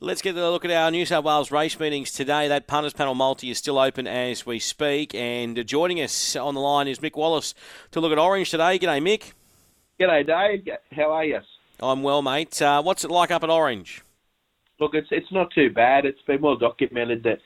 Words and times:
Let's 0.00 0.22
get 0.22 0.36
a 0.36 0.50
look 0.50 0.64
at 0.64 0.70
our 0.70 0.92
New 0.92 1.04
South 1.04 1.24
Wales 1.24 1.50
race 1.50 1.80
meetings 1.80 2.12
today. 2.12 2.46
That 2.46 2.68
punters 2.68 2.92
panel 2.92 3.16
multi 3.16 3.50
is 3.50 3.58
still 3.58 3.80
open 3.80 4.06
as 4.06 4.46
we 4.46 4.60
speak, 4.60 5.12
and 5.12 5.66
joining 5.66 6.00
us 6.00 6.36
on 6.36 6.54
the 6.54 6.60
line 6.60 6.86
is 6.86 7.00
Mick 7.00 7.16
Wallace 7.16 7.52
to 7.90 7.98
look 7.98 8.12
at 8.12 8.18
Orange 8.18 8.48
today. 8.48 8.78
G'day, 8.78 9.02
Mick. 9.02 9.32
G'day, 9.98 10.24
Dave. 10.24 10.76
How 10.92 11.10
are 11.10 11.24
you? 11.24 11.40
I'm 11.80 12.04
well, 12.04 12.22
mate. 12.22 12.62
Uh, 12.62 12.80
what's 12.80 13.04
it 13.04 13.10
like 13.10 13.32
up 13.32 13.42
at 13.42 13.50
Orange? 13.50 14.04
Look, 14.78 14.94
it's 14.94 15.08
it's 15.10 15.32
not 15.32 15.50
too 15.52 15.68
bad. 15.68 16.06
It's 16.06 16.22
been 16.28 16.42
well 16.42 16.56
documented 16.56 17.24
that 17.24 17.40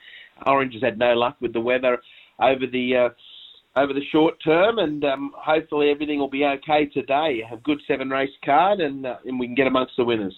Orange 0.45 0.73
has 0.73 0.83
had 0.83 0.99
no 0.99 1.15
luck 1.15 1.37
with 1.41 1.53
the 1.53 1.59
weather 1.59 2.03
over 2.39 2.67
the 2.71 2.95
uh, 2.95 3.79
over 3.79 3.93
the 3.93 4.05
short 4.11 4.35
term, 4.43 4.77
and 4.77 5.03
um, 5.05 5.31
hopefully 5.35 5.89
everything 5.89 6.19
will 6.19 6.29
be 6.29 6.45
okay 6.45 6.85
today. 6.85 7.41
Have 7.49 7.57
a 7.57 7.61
good 7.63 7.81
seven 7.87 8.11
race 8.11 8.29
card, 8.45 8.79
and 8.79 9.07
uh, 9.07 9.17
and 9.25 9.39
we 9.39 9.47
can 9.47 9.55
get 9.55 9.65
amongst 9.65 9.93
the 9.97 10.05
winners. 10.05 10.35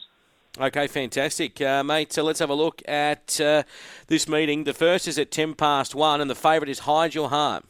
Okay, 0.57 0.87
fantastic, 0.87 1.59
uh, 1.59 1.83
mate. 1.83 2.13
So 2.13 2.23
let's 2.23 2.39
have 2.39 2.49
a 2.49 2.55
look 2.55 2.81
at 2.87 3.41
uh, 3.41 3.63
this 4.07 4.29
meeting. 4.29 4.63
The 4.63 4.73
first 4.73 5.05
is 5.05 5.19
at 5.19 5.29
ten 5.29 5.53
past 5.53 5.93
one, 5.93 6.21
and 6.21 6.29
the 6.29 6.35
favourite 6.35 6.69
is 6.69 6.79
Hide 6.79 7.13
Your 7.13 7.27
Heart. 7.27 7.65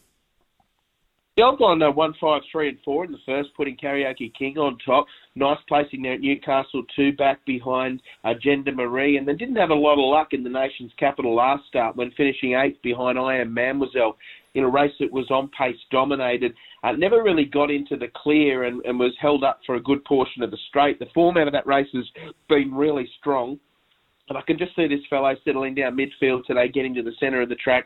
Yeah, 1.36 1.45
I've 1.45 1.58
gone 1.58 1.82
uh, 1.82 1.92
one, 1.92 2.14
five, 2.22 2.44
three, 2.52 2.70
and 2.70 2.78
four 2.86 3.04
in 3.04 3.12
the 3.12 3.18
first, 3.26 3.50
putting 3.58 3.76
Karaoke 3.76 4.32
King 4.38 4.59
on 4.59 4.78
top. 4.86 5.08
Nice 5.34 5.58
placing 5.68 6.04
there 6.04 6.14
at 6.14 6.22
Newcastle, 6.22 6.84
two 6.95 7.12
back 7.12 7.44
behind 7.45 8.02
Agenda 8.23 8.72
Marie, 8.72 9.17
and 9.17 9.28
they 9.28 9.34
didn't 9.34 9.58
have 9.58 9.72
a 9.72 9.76
lot 9.76 9.94
of 9.94 10.09
luck 10.09 10.30
in 10.31 10.44
the 10.44 10.50
nation's 10.50 10.94
capital 10.98 11.36
last 11.36 11.67
start 11.67 11.95
when 11.95 12.12
finishing 12.12 12.54
eighth 12.54 12.81
behind 12.84 13.17
I 13.17 13.38
Am 13.38 13.52
Mademoiselle 13.52 14.16
in 14.55 14.64
a 14.64 14.70
race 14.70 14.94
that 15.00 15.12
was 15.12 15.30
on 15.30 15.50
pace 15.58 15.77
dominated. 15.91 16.54
Uh, 16.84 16.94
never 16.94 17.22
really 17.22 17.45
got 17.45 17.70
into 17.70 17.95
the 17.98 18.08
clear 18.16 18.64
and, 18.64 18.84
and 18.86 19.00
was 19.00 19.14
held 19.20 19.44
up 19.44 19.59
for 19.66 19.76
a 19.76 19.81
good 19.81 20.04
portion 20.05 20.41
of 20.41 20.52
the 20.52 20.58
straight. 20.70 20.98
The 20.98 21.08
form 21.14 21.38
out 21.38 21.48
of 21.48 21.54
that 21.54 21.68
race 21.68 21.88
has 21.94 22.05
been 22.50 22.73
really 22.73 23.08
strong. 23.20 23.59
And 24.30 24.38
I 24.38 24.41
can 24.41 24.58
just 24.58 24.76
see 24.76 24.88
this 24.88 25.05
fellow 25.09 25.36
settling 25.44 25.76
down 25.76 25.95
midfield 25.95 26.45
today, 26.45 26.68
getting 26.68 26.95
to 26.95 27.04
the 27.04 27.14
centre 27.20 27.41
of 27.41 27.50
the 27.50 27.55
track, 27.55 27.86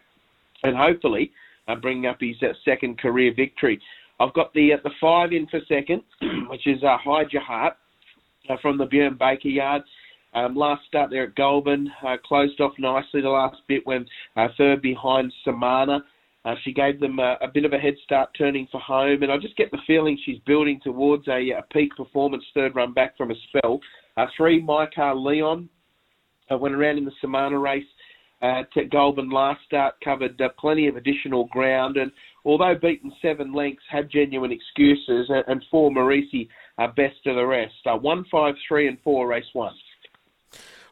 and 0.63 0.75
hopefully 0.75 1.31
uh, 1.67 1.75
bringing 1.75 2.05
up 2.05 2.17
his 2.21 2.35
uh, 2.41 2.53
second 2.63 2.97
career 2.97 3.33
victory. 3.35 3.81
I've 4.19 4.33
got 4.33 4.53
the 4.53 4.73
uh, 4.73 4.77
the 4.83 4.91
five 5.01 5.31
in 5.31 5.47
for 5.47 5.59
second, 5.67 6.03
which 6.49 6.65
is 6.65 6.81
uh, 6.83 6.97
Hide 6.97 7.31
Your 7.31 7.41
Heart 7.41 7.75
uh, 8.49 8.55
from 8.61 8.77
the 8.77 8.85
Bjorn 8.85 9.17
Baker 9.17 9.49
yard. 9.49 9.83
Um, 10.33 10.55
last 10.55 10.85
start 10.87 11.09
there 11.09 11.23
at 11.23 11.35
Goulburn, 11.35 11.91
uh, 12.05 12.17
closed 12.23 12.61
off 12.61 12.73
nicely 12.77 13.21
the 13.21 13.29
last 13.29 13.57
bit 13.67 13.85
when 13.85 14.05
uh, 14.35 14.47
third 14.57 14.81
behind 14.81 15.33
Samana. 15.43 16.03
Uh, 16.45 16.55
she 16.63 16.71
gave 16.71 16.99
them 16.99 17.19
a, 17.19 17.37
a, 17.41 17.47
bit 17.53 17.65
of 17.65 17.73
a 17.73 17.77
head 17.77 17.95
start 18.03 18.29
turning 18.37 18.67
for 18.71 18.79
home, 18.79 19.23
and 19.23 19.31
I 19.31 19.37
just 19.37 19.57
get 19.57 19.71
the 19.71 19.77
feeling 19.85 20.17
she's 20.25 20.39
building 20.45 20.79
towards 20.81 21.27
a, 21.27 21.49
a 21.51 21.63
peak 21.71 21.95
performance 21.97 22.43
third 22.53 22.75
run 22.75 22.93
back 22.93 23.17
from 23.17 23.31
a 23.31 23.35
spell. 23.49 23.79
Uh, 24.15 24.25
three, 24.37 24.61
Micah 24.61 25.13
Leon 25.13 25.67
uh, 26.49 26.57
went 26.57 26.75
around 26.75 26.97
in 26.97 27.05
the 27.05 27.11
Samana 27.19 27.59
race 27.59 27.83
at 28.41 28.69
Goulburn 28.91 29.29
last 29.29 29.59
start, 29.65 29.95
covered 30.03 30.39
uh, 30.41 30.49
plenty 30.57 30.87
of 30.87 30.95
additional 30.95 31.45
ground, 31.47 31.97
and 31.97 32.11
although 32.45 32.75
beaten 32.81 33.11
seven 33.21 33.53
lengths, 33.53 33.83
had 33.89 34.09
genuine 34.09 34.51
excuses, 34.51 35.29
and, 35.29 35.43
and 35.47 35.65
four, 35.69 35.91
Marisi, 35.91 36.47
uh, 36.77 36.87
best 36.87 37.17
of 37.25 37.35
the 37.35 37.45
rest. 37.45 37.73
Uh, 37.85 37.97
one, 37.97 38.23
five, 38.31 38.55
three, 38.67 38.87
and 38.87 38.97
four, 39.03 39.27
race 39.27 39.45
one. 39.53 39.73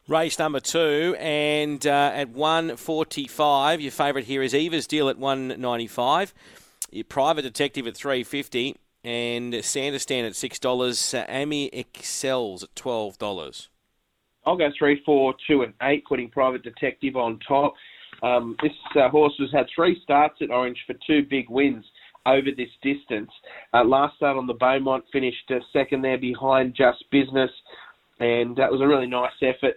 Race 0.08 0.38
number 0.38 0.58
two, 0.58 1.14
and 1.20 1.86
uh, 1.86 2.12
at 2.14 2.30
145, 2.30 3.80
your 3.82 3.90
favourite 3.92 4.26
here 4.26 4.42
is 4.42 4.54
Eva's 4.54 4.86
Deal 4.86 5.10
at 5.10 5.18
195, 5.18 6.32
your 6.90 7.04
Private 7.04 7.42
Detective 7.42 7.86
at 7.86 7.94
350, 7.94 8.76
and 9.04 9.52
Sanderstan 9.52 10.26
at 10.26 10.32
$6, 10.32 11.14
uh, 11.14 11.26
Amy 11.28 11.66
Excels 11.74 12.62
at 12.62 12.74
$12. 12.74 13.68
I'll 14.46 14.56
go 14.56 14.70
three, 14.78 15.02
four, 15.04 15.34
two, 15.46 15.60
and 15.60 15.74
eight, 15.82 16.06
putting 16.06 16.30
Private 16.30 16.62
Detective 16.62 17.14
on 17.14 17.38
top. 17.46 17.74
Um, 18.22 18.56
this 18.62 18.72
uh, 18.96 19.10
horse 19.10 19.34
has 19.38 19.50
had 19.52 19.66
three 19.74 20.00
starts 20.04 20.36
at 20.40 20.50
Orange 20.50 20.78
for 20.86 20.94
two 21.06 21.26
big 21.28 21.50
wins 21.50 21.84
over 22.24 22.48
this 22.56 22.70
distance. 22.82 23.30
Uh, 23.74 23.84
last 23.84 24.16
start 24.16 24.38
on 24.38 24.46
the 24.46 24.54
Beaumont 24.54 25.04
finished 25.12 25.50
uh, 25.50 25.58
second 25.70 26.00
there 26.00 26.16
behind 26.16 26.74
Just 26.74 27.04
Business, 27.10 27.50
and 28.20 28.56
that 28.56 28.72
was 28.72 28.80
a 28.80 28.86
really 28.86 29.06
nice 29.06 29.32
effort. 29.42 29.76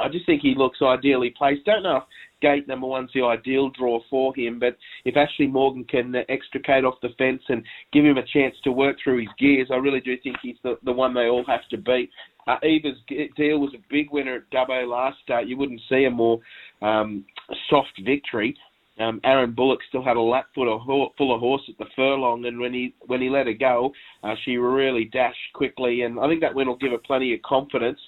I 0.00 0.08
just 0.08 0.26
think 0.26 0.42
he 0.42 0.54
looks 0.56 0.78
ideally 0.82 1.34
placed. 1.36 1.64
Don't 1.64 1.82
know 1.82 1.98
if 1.98 2.02
gate 2.40 2.68
number 2.68 2.86
one's 2.86 3.10
the 3.14 3.22
ideal 3.22 3.70
draw 3.70 4.00
for 4.08 4.34
him, 4.34 4.58
but 4.58 4.76
if 5.04 5.16
Ashley 5.16 5.46
Morgan 5.46 5.84
can 5.84 6.14
extricate 6.28 6.84
off 6.84 7.00
the 7.02 7.10
fence 7.18 7.42
and 7.48 7.62
give 7.92 8.04
him 8.04 8.18
a 8.18 8.26
chance 8.26 8.54
to 8.64 8.72
work 8.72 8.96
through 9.02 9.20
his 9.20 9.28
gears, 9.38 9.68
I 9.70 9.76
really 9.76 10.00
do 10.00 10.16
think 10.22 10.36
he's 10.42 10.56
the, 10.62 10.78
the 10.84 10.92
one 10.92 11.14
they 11.14 11.28
all 11.28 11.44
have 11.46 11.66
to 11.70 11.76
beat. 11.76 12.10
Uh, 12.46 12.56
Eva's 12.64 12.96
deal 13.36 13.58
was 13.58 13.74
a 13.74 13.82
big 13.90 14.10
winner 14.10 14.36
at 14.36 14.50
Dubbo 14.50 14.88
last 14.88 15.18
start. 15.22 15.46
You 15.46 15.58
wouldn't 15.58 15.82
see 15.88 16.04
a 16.04 16.10
more 16.10 16.40
um, 16.80 17.24
soft 17.68 18.00
victory. 18.04 18.56
Um, 18.98 19.20
Aaron 19.22 19.52
Bullock 19.52 19.80
still 19.88 20.02
had 20.02 20.16
a 20.16 20.20
lap 20.20 20.46
full 20.54 20.74
of, 20.74 21.12
full 21.16 21.34
of 21.34 21.40
horse 21.40 21.62
at 21.68 21.78
the 21.78 21.84
furlong, 21.94 22.46
and 22.46 22.58
when 22.58 22.72
he 22.72 22.94
when 23.06 23.20
he 23.20 23.28
let 23.28 23.46
her 23.46 23.52
go, 23.52 23.92
uh, 24.24 24.34
she 24.44 24.56
really 24.56 25.04
dashed 25.04 25.38
quickly, 25.54 26.02
and 26.02 26.18
I 26.18 26.26
think 26.26 26.40
that 26.40 26.54
win 26.54 26.66
will 26.66 26.76
give 26.76 26.90
her 26.90 26.98
plenty 26.98 27.32
of 27.32 27.42
confidence. 27.42 28.00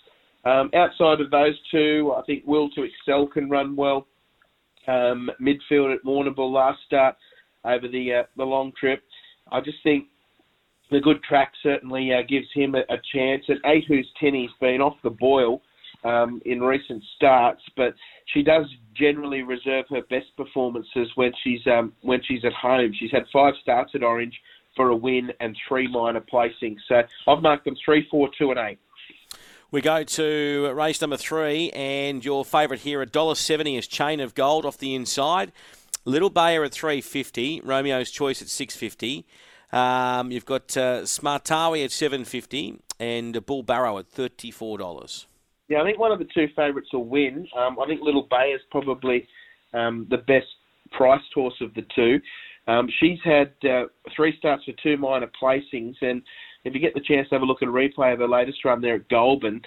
Um, 0.45 0.71
outside 0.75 1.21
of 1.21 1.31
those 1.31 1.59
two, 1.71 2.15
I 2.17 2.23
think 2.23 2.45
Will 2.47 2.71
to 2.71 2.83
Excel 2.83 3.27
can 3.27 3.51
run 3.51 3.77
well. 3.77 4.07
Um, 4.87 5.31
midfield 5.41 5.95
at 5.95 6.05
Warrnambool 6.05 6.51
last 6.53 6.79
start 6.87 7.17
over 7.65 7.87
the 7.87 8.15
uh, 8.15 8.23
the 8.37 8.45
long 8.45 8.73
trip. 8.79 9.03
I 9.53 9.61
just 9.61 9.79
think 9.83 10.07
the 10.91 11.01
good 11.01 11.23
track 11.23 11.53
certainly 11.63 12.13
uh, 12.13 12.23
gives 12.29 12.47
him 12.55 12.75
a, 12.75 12.81
a 12.93 12.99
chance. 13.13 13.45
At 13.49 13.59
eight, 13.71 13.85
who's 13.87 14.09
Tenny's 14.19 14.51
been 14.61 14.81
off 14.81 14.97
the 15.03 15.11
boil 15.11 15.61
um, 16.05 16.41
in 16.47 16.61
recent 16.61 17.03
starts, 17.17 17.63
but 17.77 17.95
she 18.33 18.43
does 18.43 18.65
generally 18.95 19.43
reserve 19.43 19.85
her 19.91 20.03
best 20.09 20.35
performances 20.37 21.09
when 21.15 21.33
she's 21.45 21.61
um, 21.67 21.93
when 22.03 22.21
she's 22.27 22.45
at 22.45 22.53
home. 22.55 22.93
She's 22.99 23.13
had 23.13 23.25
five 23.33 23.55
starts 23.63 23.93
at 23.95 24.03
Orange 24.03 24.35
for 24.77 24.89
a 24.89 24.97
win 24.97 25.31
and 25.41 25.57
three 25.69 25.89
minor 25.89 26.23
placings. 26.33 26.79
So 26.89 27.03
I've 27.29 27.43
marked 27.43 27.65
them 27.65 27.77
three, 27.85 28.07
four, 28.11 28.31
two, 28.39 28.51
and 28.51 28.59
eight. 28.59 28.79
We 29.73 29.81
go 29.81 30.03
to 30.03 30.73
race 30.75 31.01
number 31.01 31.17
three, 31.17 31.71
and 31.71 32.25
your 32.25 32.45
favourite 32.45 32.81
here, 32.81 33.07
$1.70 33.07 33.79
is 33.79 33.87
Chain 33.87 34.19
of 34.19 34.35
Gold 34.35 34.67
off 34.67 34.79
the 34.79 34.97
inside. 34.97 35.53
Little 36.05 36.29
Bayer 36.29 36.65
at 36.65 36.73
350, 36.73 37.61
Romeo's 37.61 38.11
Choice 38.11 38.43
at 38.43 38.49
650. 38.49 39.25
Um, 39.73 40.33
you've 40.33 40.45
got 40.45 40.77
uh, 40.77 41.03
Smartawi 41.03 41.85
at 41.85 41.93
750 41.93 42.81
and 42.99 43.47
Bull 43.47 43.63
Barrow 43.63 43.99
at 43.99 44.11
$34. 44.11 45.27
Yeah, 45.69 45.83
I 45.83 45.85
think 45.85 46.01
one 46.01 46.11
of 46.11 46.19
the 46.19 46.27
two 46.35 46.49
favourites 46.57 46.89
will 46.93 47.05
win. 47.05 47.47
Um, 47.57 47.79
I 47.79 47.87
think 47.87 48.01
Little 48.03 48.27
Bay 48.29 48.51
is 48.53 48.61
probably 48.73 49.29
um, 49.73 50.09
the 50.11 50.17
best 50.19 50.49
priced 50.91 51.33
horse 51.33 51.55
of 51.61 51.73
the 51.75 51.87
two. 51.95 52.21
Um, 52.67 52.89
she's 52.99 53.19
had 53.25 53.53
uh, 53.63 53.85
three 54.17 54.37
starts 54.37 54.65
for 54.65 54.73
two 54.83 54.97
minor 54.97 55.31
placings, 55.41 55.95
and 56.01 56.23
if 56.65 56.75
you 56.75 56.81
get 56.81 56.95
the 56.95 57.01
chance 57.01 57.29
to 57.29 57.35
have 57.35 57.43
a 57.43 57.47
look 57.47 57.63
at 57.63 57.69
a 57.69 57.73
replay 57.73 58.13
of 58.13 58.19
her 58.19 58.29
latest 58.29 58.65
run 58.65 58.81
there 58.81 58.97
at 58.97 59.09
Goulburn, 59.09 59.63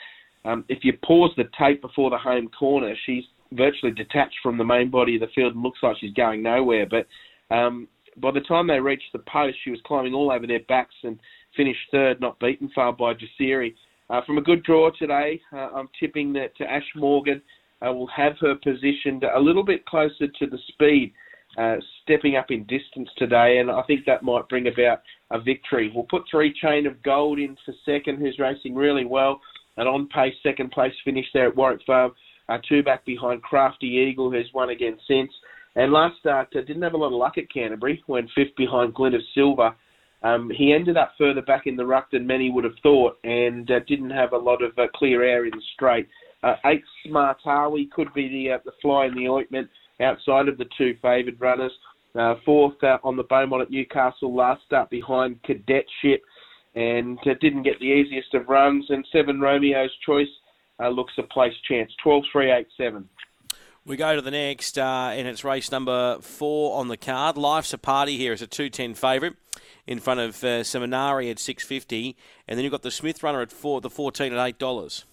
um, 0.45 0.65
if 0.69 0.83
you 0.83 0.93
pause 1.03 1.31
the 1.37 1.45
tape 1.57 1.81
before 1.81 2.09
the 2.09 2.17
home 2.17 2.49
corner, 2.49 2.93
she's 3.05 3.23
virtually 3.53 3.91
detached 3.91 4.35
from 4.41 4.57
the 4.57 4.63
main 4.63 4.89
body 4.89 5.15
of 5.15 5.21
the 5.21 5.27
field 5.33 5.53
and 5.53 5.63
looks 5.63 5.79
like 5.81 5.97
she's 5.99 6.13
going 6.13 6.43
nowhere. 6.43 6.85
But 6.89 7.07
um, 7.55 7.87
by 8.17 8.31
the 8.31 8.41
time 8.41 8.67
they 8.67 8.79
reached 8.79 9.11
the 9.13 9.19
post, 9.19 9.57
she 9.63 9.71
was 9.71 9.79
climbing 9.85 10.13
all 10.13 10.31
over 10.31 10.45
their 10.45 10.59
backs 10.67 10.95
and 11.03 11.19
finished 11.55 11.79
third, 11.91 12.19
not 12.19 12.39
beaten 12.39 12.69
far 12.73 12.91
by 12.93 13.13
Jasiri. 13.13 13.73
Uh, 14.09 14.21
from 14.25 14.37
a 14.37 14.41
good 14.41 14.63
draw 14.63 14.91
today, 14.91 15.41
uh, 15.53 15.69
I'm 15.73 15.89
tipping 15.99 16.33
that 16.33 16.55
to 16.57 16.69
Ash 16.69 16.83
Morgan 16.95 17.41
uh, 17.85 17.91
will 17.93 18.07
have 18.07 18.33
her 18.41 18.55
positioned 18.55 19.23
a 19.23 19.39
little 19.39 19.63
bit 19.63 19.85
closer 19.85 20.27
to 20.27 20.45
the 20.45 20.57
speed 20.67 21.13
uh, 21.57 21.75
stepping 22.01 22.35
up 22.35 22.49
in 22.49 22.63
distance 22.63 23.09
today, 23.17 23.59
and 23.59 23.69
I 23.69 23.81
think 23.83 24.05
that 24.05 24.23
might 24.23 24.49
bring 24.49 24.67
about 24.67 25.01
a 25.31 25.39
victory. 25.39 25.91
We'll 25.93 26.05
put 26.09 26.23
three 26.29 26.53
Chain 26.53 26.87
of 26.87 27.01
Gold 27.03 27.39
in 27.39 27.55
for 27.65 27.73
second, 27.85 28.19
who's 28.19 28.39
racing 28.39 28.75
really 28.75 29.05
well. 29.05 29.39
An 29.77 29.87
on 29.87 30.07
pace 30.07 30.35
second 30.43 30.71
place 30.71 30.93
finish 31.03 31.25
there 31.33 31.47
at 31.47 31.55
Warwick 31.55 31.81
Farm. 31.85 32.13
Uh, 32.49 32.57
two 32.67 32.83
back 32.83 33.05
behind 33.05 33.41
Crafty 33.41 33.87
Eagle, 33.87 34.31
who's 34.31 34.49
won 34.53 34.69
again 34.69 34.97
since. 35.07 35.31
And 35.75 35.91
last 35.91 36.19
start 36.19 36.49
uh, 36.55 36.61
didn't 36.61 36.83
have 36.83 36.93
a 36.93 36.97
lot 36.97 37.07
of 37.07 37.13
luck 37.13 37.37
at 37.37 37.51
Canterbury 37.51 38.03
went 38.07 38.29
fifth 38.35 38.55
behind 38.55 38.93
Glint 38.93 39.15
of 39.15 39.21
Silver. 39.33 39.73
Um, 40.21 40.49
he 40.55 40.71
ended 40.71 40.95
up 40.97 41.13
further 41.17 41.41
back 41.41 41.63
in 41.65 41.75
the 41.75 41.85
ruck 41.85 42.11
than 42.11 42.25
many 42.25 42.49
would 42.49 42.63
have 42.63 42.77
thought, 42.81 43.17
and 43.23 43.69
uh, 43.69 43.79
didn't 43.87 44.11
have 44.11 44.33
a 44.33 44.37
lot 44.37 44.63
of 44.63 44.77
uh, 44.77 44.87
clear 44.95 45.23
air 45.23 45.45
in 45.45 45.51
the 45.51 45.61
straight. 45.73 46.07
Uh, 46.43 46.55
eight 46.65 46.83
Smart 47.05 47.37
Harley 47.43 47.89
could 47.93 48.13
be 48.13 48.27
the 48.29 48.53
uh, 48.53 48.57
the 48.65 48.71
fly 48.81 49.05
in 49.05 49.15
the 49.15 49.27
ointment 49.27 49.69
outside 50.01 50.47
of 50.47 50.57
the 50.57 50.65
two 50.77 50.95
favoured 51.01 51.39
runners. 51.39 51.71
Uh, 52.15 52.35
fourth 52.45 52.81
uh, 52.83 52.99
on 53.03 53.17
the 53.17 53.23
Beaumont 53.23 53.63
at 53.63 53.71
Newcastle 53.71 54.33
last 54.33 54.63
start 54.65 54.89
behind 54.89 55.41
Cadetship 55.43 56.21
and 56.75 57.17
uh, 57.25 57.33
didn't 57.41 57.63
get 57.63 57.79
the 57.79 57.85
easiest 57.85 58.33
of 58.33 58.47
runs. 58.47 58.85
And 58.89 59.05
seven 59.11 59.39
Romeo's 59.39 59.91
Choice 60.05 60.27
uh, 60.79 60.89
looks 60.89 61.13
a 61.17 61.23
place 61.23 61.53
chance. 61.67 61.91
12 62.03 62.23
3 62.31 62.51
8 62.51 62.67
7. 62.77 63.09
We 63.85 63.97
go 63.97 64.15
to 64.15 64.21
the 64.21 64.31
next, 64.31 64.77
uh, 64.77 65.11
and 65.13 65.27
it's 65.27 65.43
race 65.43 65.69
number 65.69 66.17
four 66.21 66.79
on 66.79 66.87
the 66.87 66.95
card. 66.95 67.35
Life's 67.35 67.73
a 67.73 67.77
Party 67.77 68.17
here 68.17 68.31
is 68.31 68.41
a 68.41 68.47
210 68.47 68.93
favourite 68.93 69.35
in 69.85 69.99
front 69.99 70.19
of 70.19 70.41
uh, 70.43 70.61
Seminari 70.61 71.29
at 71.29 71.39
650 71.39 72.15
and 72.47 72.57
then 72.57 72.63
you've 72.63 72.71
got 72.71 72.83
the 72.83 72.91
Smith 72.91 73.21
runner 73.23 73.41
at 73.41 73.51
four, 73.51 73.81
the 73.81 73.89
14 73.89 74.33
at 74.33 74.59
$8. 74.59 75.03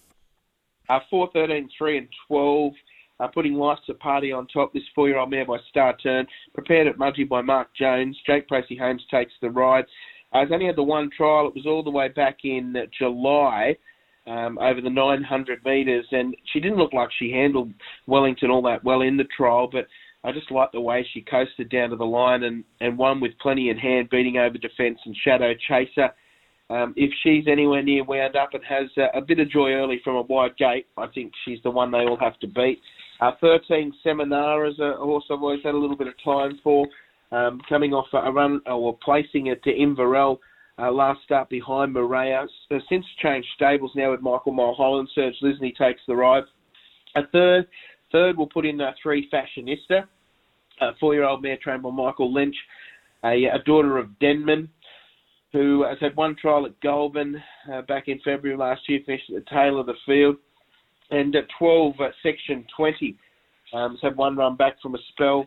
Uh, 0.89 0.99
4, 1.09 1.29
13, 1.33 1.69
3 1.77 1.97
and 1.97 2.07
12. 2.27 2.73
Uh, 3.21 3.27
putting 3.27 3.53
Life's 3.53 3.81
a 3.87 3.93
Party 3.93 4.31
on 4.31 4.47
top. 4.47 4.73
This 4.73 4.83
four-year-old 4.95 5.29
mare 5.29 5.45
by 5.45 5.57
Star 5.69 5.95
Turn. 5.97 6.25
Prepared 6.55 6.87
at 6.87 6.97
Mudgee 6.97 7.29
by 7.29 7.41
Mark 7.41 7.67
Jones. 7.79 8.17
Jake 8.25 8.47
Pracey-Holmes 8.47 9.03
takes 9.11 9.33
the 9.41 9.49
ride. 9.49 9.85
Uh, 10.33 10.39
it's 10.39 10.51
only 10.51 10.65
had 10.65 10.75
the 10.75 10.83
one 10.83 11.09
trial. 11.15 11.47
It 11.47 11.53
was 11.53 11.67
all 11.67 11.83
the 11.83 11.91
way 11.91 12.07
back 12.07 12.39
in 12.43 12.75
July 12.97 13.77
um, 14.25 14.57
over 14.59 14.81
the 14.81 14.89
900 14.89 15.63
metres, 15.63 16.05
and 16.11 16.35
she 16.51 16.59
didn't 16.59 16.77
look 16.77 16.93
like 16.93 17.09
she 17.19 17.31
handled 17.31 17.71
Wellington 18.07 18.49
all 18.49 18.61
that 18.63 18.83
well 18.83 19.01
in 19.01 19.17
the 19.17 19.27
trial, 19.35 19.69
but 19.71 19.85
I 20.23 20.31
just 20.31 20.51
like 20.51 20.71
the 20.71 20.81
way 20.81 21.05
she 21.13 21.21
coasted 21.21 21.69
down 21.69 21.89
to 21.91 21.95
the 21.95 22.05
line 22.05 22.43
and, 22.43 22.63
and 22.79 22.97
won 22.97 23.19
with 23.19 23.37
plenty 23.39 23.69
in 23.69 23.77
hand, 23.77 24.09
beating 24.09 24.37
over 24.37 24.57
defence 24.57 24.99
and 25.05 25.15
Shadow 25.23 25.53
Chaser. 25.67 26.09
Um, 26.69 26.93
if 26.95 27.11
she's 27.21 27.45
anywhere 27.47 27.83
near 27.83 28.03
wound 28.03 28.35
up 28.35 28.53
and 28.53 28.63
has 28.63 28.87
uh, 28.97 29.07
a 29.13 29.21
bit 29.21 29.39
of 29.39 29.49
joy 29.49 29.73
early 29.73 29.99
from 30.03 30.15
a 30.15 30.21
wide 30.21 30.55
gate, 30.57 30.87
I 30.97 31.07
think 31.07 31.33
she's 31.43 31.59
the 31.63 31.71
one 31.71 31.91
they 31.91 32.05
all 32.05 32.17
have 32.17 32.39
to 32.39 32.47
beat. 32.47 32.79
Uh, 33.21 33.31
13 33.39 33.93
Seminar 34.03 34.65
is 34.65 34.79
a 34.79 34.95
horse 34.97 35.23
I've 35.29 35.43
always 35.43 35.61
had 35.63 35.75
a 35.75 35.77
little 35.77 35.95
bit 35.95 36.07
of 36.07 36.15
time 36.23 36.59
for, 36.63 36.87
um, 37.31 37.61
coming 37.69 37.93
off 37.93 38.07
a 38.13 38.31
run 38.31 38.61
or 38.65 38.97
placing 39.03 39.47
it 39.47 39.63
to 39.63 39.69
Inverell 39.69 40.39
uh, 40.79 40.91
last 40.91 41.21
start 41.23 41.47
behind 41.47 41.93
Maria. 41.93 42.47
Uh, 42.71 42.77
since 42.89 43.05
changed 43.21 43.47
stables 43.55 43.91
now 43.95 44.09
with 44.09 44.21
Michael 44.21 44.53
Mulholland, 44.53 45.07
Serg 45.15 45.33
Lisnyy 45.43 45.75
takes 45.75 46.01
the 46.07 46.15
ride. 46.15 46.43
A 47.15 47.27
third, 47.31 47.67
third 48.11 48.37
we'll 48.37 48.47
put 48.47 48.65
in 48.65 48.81
uh, 48.81 48.91
three 49.01 49.29
Fashionista, 49.29 50.07
a 50.81 50.95
four-year-old 50.99 51.43
mare 51.43 51.57
trained 51.61 51.83
by 51.83 51.91
Michael 51.91 52.33
Lynch, 52.33 52.55
a, 53.23 53.45
a 53.45 53.59
daughter 53.67 53.99
of 53.99 54.17
Denman, 54.17 54.67
who 55.53 55.85
has 55.87 55.99
had 55.99 56.15
one 56.15 56.35
trial 56.41 56.65
at 56.65 56.79
Goulburn 56.81 57.41
uh, 57.71 57.83
back 57.83 58.07
in 58.07 58.19
February 58.25 58.57
last 58.57 58.81
year, 58.89 59.01
finished 59.05 59.29
at 59.29 59.43
the 59.43 59.49
tail 59.51 59.79
of 59.79 59.85
the 59.85 59.93
field, 60.07 60.37
and 61.11 61.35
at 61.35 61.47
12, 61.59 61.99
uh, 61.99 62.09
section 62.23 62.65
20, 62.75 63.15
um, 63.73 63.97
had 64.01 64.15
one 64.15 64.35
run 64.35 64.55
back 64.55 64.81
from 64.81 64.95
a 64.95 64.99
spell. 65.09 65.45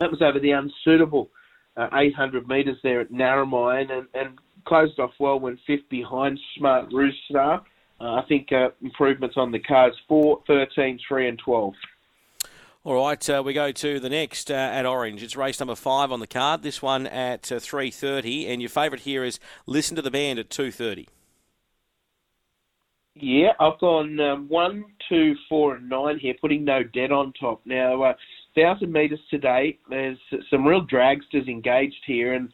That 0.00 0.10
was 0.10 0.20
over 0.20 0.38
the 0.38 0.50
unsuitable 0.50 1.30
uh, 1.76 1.88
800 1.92 2.48
metres 2.48 2.76
there 2.82 3.00
at 3.00 3.10
Narromine 3.10 3.90
and, 3.90 4.06
and 4.14 4.38
closed 4.64 4.98
off 4.98 5.12
well 5.18 5.38
when 5.38 5.58
fifth 5.66 5.88
behind 5.88 6.38
Smart 6.56 6.92
Rooster. 6.92 7.60
Uh, 8.00 8.14
I 8.14 8.24
think 8.28 8.50
uh, 8.52 8.70
improvements 8.82 9.36
on 9.36 9.52
the 9.52 9.58
cards 9.58 9.96
4, 10.08 10.42
13, 10.46 10.98
3 11.06 11.28
and 11.28 11.38
12. 11.38 11.74
All 12.82 12.94
right, 12.94 13.28
uh, 13.28 13.42
we 13.44 13.52
go 13.52 13.72
to 13.72 14.00
the 14.00 14.08
next 14.08 14.50
uh, 14.50 14.54
at 14.54 14.86
Orange. 14.86 15.22
It's 15.22 15.36
race 15.36 15.60
number 15.60 15.74
five 15.74 16.10
on 16.10 16.20
the 16.20 16.26
card. 16.26 16.62
This 16.62 16.80
one 16.80 17.06
at 17.06 17.52
uh, 17.52 17.60
three 17.60 17.90
thirty, 17.90 18.46
and 18.46 18.62
your 18.62 18.70
favourite 18.70 19.02
here 19.02 19.22
is 19.22 19.38
"Listen 19.66 19.96
to 19.96 20.02
the 20.02 20.10
Band" 20.10 20.38
at 20.38 20.48
two 20.48 20.70
thirty. 20.70 21.06
Yeah, 23.20 23.50
I've 23.60 23.78
gone 23.80 24.18
um, 24.20 24.48
one, 24.48 24.84
two, 25.08 25.34
four, 25.48 25.76
and 25.76 25.88
nine 25.88 26.18
here, 26.18 26.34
putting 26.40 26.64
no 26.64 26.82
debt 26.82 27.12
on 27.12 27.32
top. 27.38 27.60
Now, 27.66 28.02
uh, 28.02 28.14
thousand 28.54 28.92
metres 28.92 29.20
today. 29.30 29.78
There's 29.90 30.18
some 30.48 30.66
real 30.66 30.86
dragsters 30.86 31.46
engaged 31.46 32.02
here, 32.06 32.32
and 32.32 32.48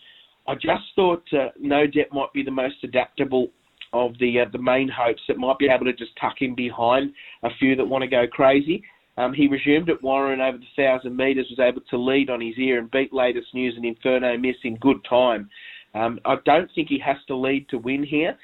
I 0.49 0.55
just 0.55 0.83
thought 0.97 1.23
uh, 1.33 1.49
no 1.59 1.87
debt 1.87 2.09
might 2.13 2.33
be 2.33 2.43
the 2.43 2.51
most 2.51 2.77
adaptable 2.83 3.49
of 3.93 4.19
the 4.19 4.41
uh, 4.41 4.47
the 4.53 4.59
main 4.59 4.89
hopes 4.89 5.23
that 5.29 5.39
might 5.39 5.59
be 5.59 5.69
able 5.69 5.85
to 5.85 5.93
just 5.93 6.17
tuck 6.21 6.37
in 6.41 6.57
behind 6.57 7.13
a 7.45 7.51
few 7.61 7.77
that 7.77 7.85
want 7.85 8.03
to 8.03 8.09
go 8.09 8.27
crazy. 8.27 8.83
Um, 9.19 9.33
he 9.33 9.47
resumed 9.47 9.89
at 9.89 10.03
Warren 10.03 10.41
over 10.41 10.59
the 10.59 10.65
thousand 10.77 11.17
metres, 11.17 11.47
was 11.49 11.61
able 11.61 11.81
to 11.89 11.97
lead 11.97 12.29
on 12.29 12.41
his 12.41 12.59
ear 12.59 12.79
and 12.79 12.91
beat 12.91 13.13
latest 13.13 13.55
news 13.55 13.75
and 13.77 13.85
Inferno 13.85 14.37
Miss 14.37 14.57
in 14.65 14.77
good 14.77 14.99
time. 15.09 15.49
Um, 15.95 16.21
I 16.27 16.37
don't 16.45 16.71
think 16.75 16.89
he 16.89 16.99
has 16.99 17.17
to 17.29 17.37
lead 17.37 17.69
to 17.71 17.79
win 17.79 18.03
here, 18.03 18.37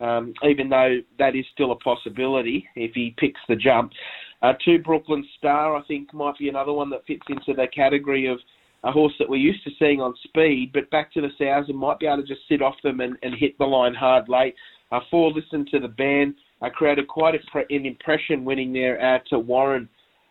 um, 0.00 0.32
even 0.42 0.68
though 0.68 0.98
that 1.18 1.34
is 1.34 1.44
still 1.52 1.72
a 1.72 1.76
possibility 1.76 2.66
if 2.76 2.92
he 2.94 3.14
picks 3.18 3.40
the 3.48 3.56
jump. 3.56 3.92
Uh, 4.42 4.52
two 4.64 4.78
Brooklyn 4.78 5.26
Star, 5.36 5.76
I 5.76 5.82
think, 5.82 6.14
might 6.14 6.38
be 6.38 6.48
another 6.48 6.72
one 6.72 6.90
that 6.90 7.06
fits 7.06 7.26
into 7.28 7.54
the 7.54 7.66
category 7.74 8.26
of 8.26 8.38
a 8.84 8.92
horse 8.92 9.12
that 9.18 9.28
we're 9.28 9.36
used 9.36 9.64
to 9.64 9.70
seeing 9.78 10.00
on 10.00 10.14
speed, 10.22 10.70
but 10.72 10.88
back 10.90 11.12
to 11.12 11.20
the 11.20 11.30
thousand 11.38 11.74
might 11.74 11.98
be 11.98 12.06
able 12.06 12.22
to 12.22 12.28
just 12.28 12.46
sit 12.48 12.62
off 12.62 12.76
them 12.84 13.00
and, 13.00 13.16
and 13.22 13.34
hit 13.34 13.58
the 13.58 13.64
line 13.64 13.94
hard 13.94 14.28
late. 14.28 14.54
Uh, 14.92 15.00
four, 15.10 15.32
listen 15.32 15.66
to 15.70 15.80
the 15.80 15.88
band. 15.88 16.34
I 16.62 16.68
created 16.68 17.08
quite 17.08 17.34
a, 17.34 17.58
an 17.70 17.86
impression 17.86 18.44
winning 18.44 18.72
there 18.72 18.98
at 19.00 19.24
uh, 19.32 19.38
Warren 19.38 19.88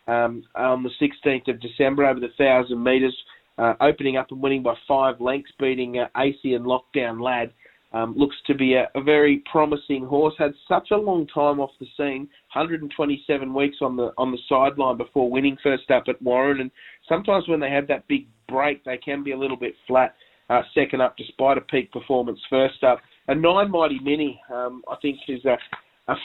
um, 0.08 0.44
on 0.56 0.84
the 0.84 0.90
16th 1.02 1.50
of 1.50 1.60
December 1.60 2.06
over 2.06 2.20
the 2.20 2.32
1,000 2.38 2.82
metres, 2.82 3.16
uh, 3.58 3.74
opening 3.82 4.16
up 4.16 4.32
and 4.32 4.42
winning 4.42 4.64
by 4.64 4.76
five 4.88 5.20
lengths, 5.20 5.52
beating 5.60 6.00
uh, 6.00 6.08
AC 6.18 6.54
and 6.54 6.66
Lockdown 6.66 7.22
Lad. 7.22 7.52
Um, 7.94 8.16
looks 8.18 8.36
to 8.48 8.54
be 8.54 8.74
a, 8.74 8.90
a, 8.96 9.02
very 9.02 9.42
promising 9.50 10.06
horse. 10.06 10.34
Had 10.38 10.54
such 10.68 10.90
a 10.92 10.98
long 10.98 11.26
time 11.28 11.62
off 11.62 11.72
the 11.80 11.88
scene, 11.96 12.28
127 12.54 13.54
weeks 13.54 13.78
on 13.82 13.96
the 13.96 14.12
on 14.18 14.32
the 14.32 14.38
sideline 14.50 14.98
before 14.98 15.32
winning 15.32 15.58
first 15.64 15.90
up 15.90 16.04
at 16.10 16.22
Warren. 16.22 16.60
And 16.60 16.70
sometimes 17.08 17.48
when 17.48 17.62
they 17.62 17.70
have 17.70 17.88
that 17.88 18.06
big 18.10 18.28
break, 18.50 18.84
they 18.84 18.98
can 18.98 19.24
be 19.24 19.32
a 19.32 19.38
little 19.38 19.56
bit 19.56 19.74
flat. 19.88 20.16
Uh, 20.50 20.62
second 20.74 21.02
up, 21.02 21.16
despite 21.18 21.58
a 21.58 21.62
peak 21.62 21.92
performance 21.92 22.40
first 22.50 22.84
up. 22.84 23.00
A 23.30 23.36
nine 23.36 23.72
mighty 23.72 24.00
mini, 24.00 24.40
um, 24.54 24.82
I 24.90 24.96
think, 25.02 25.20
is 25.28 25.44
a, 25.46 25.58
a 26.12 26.16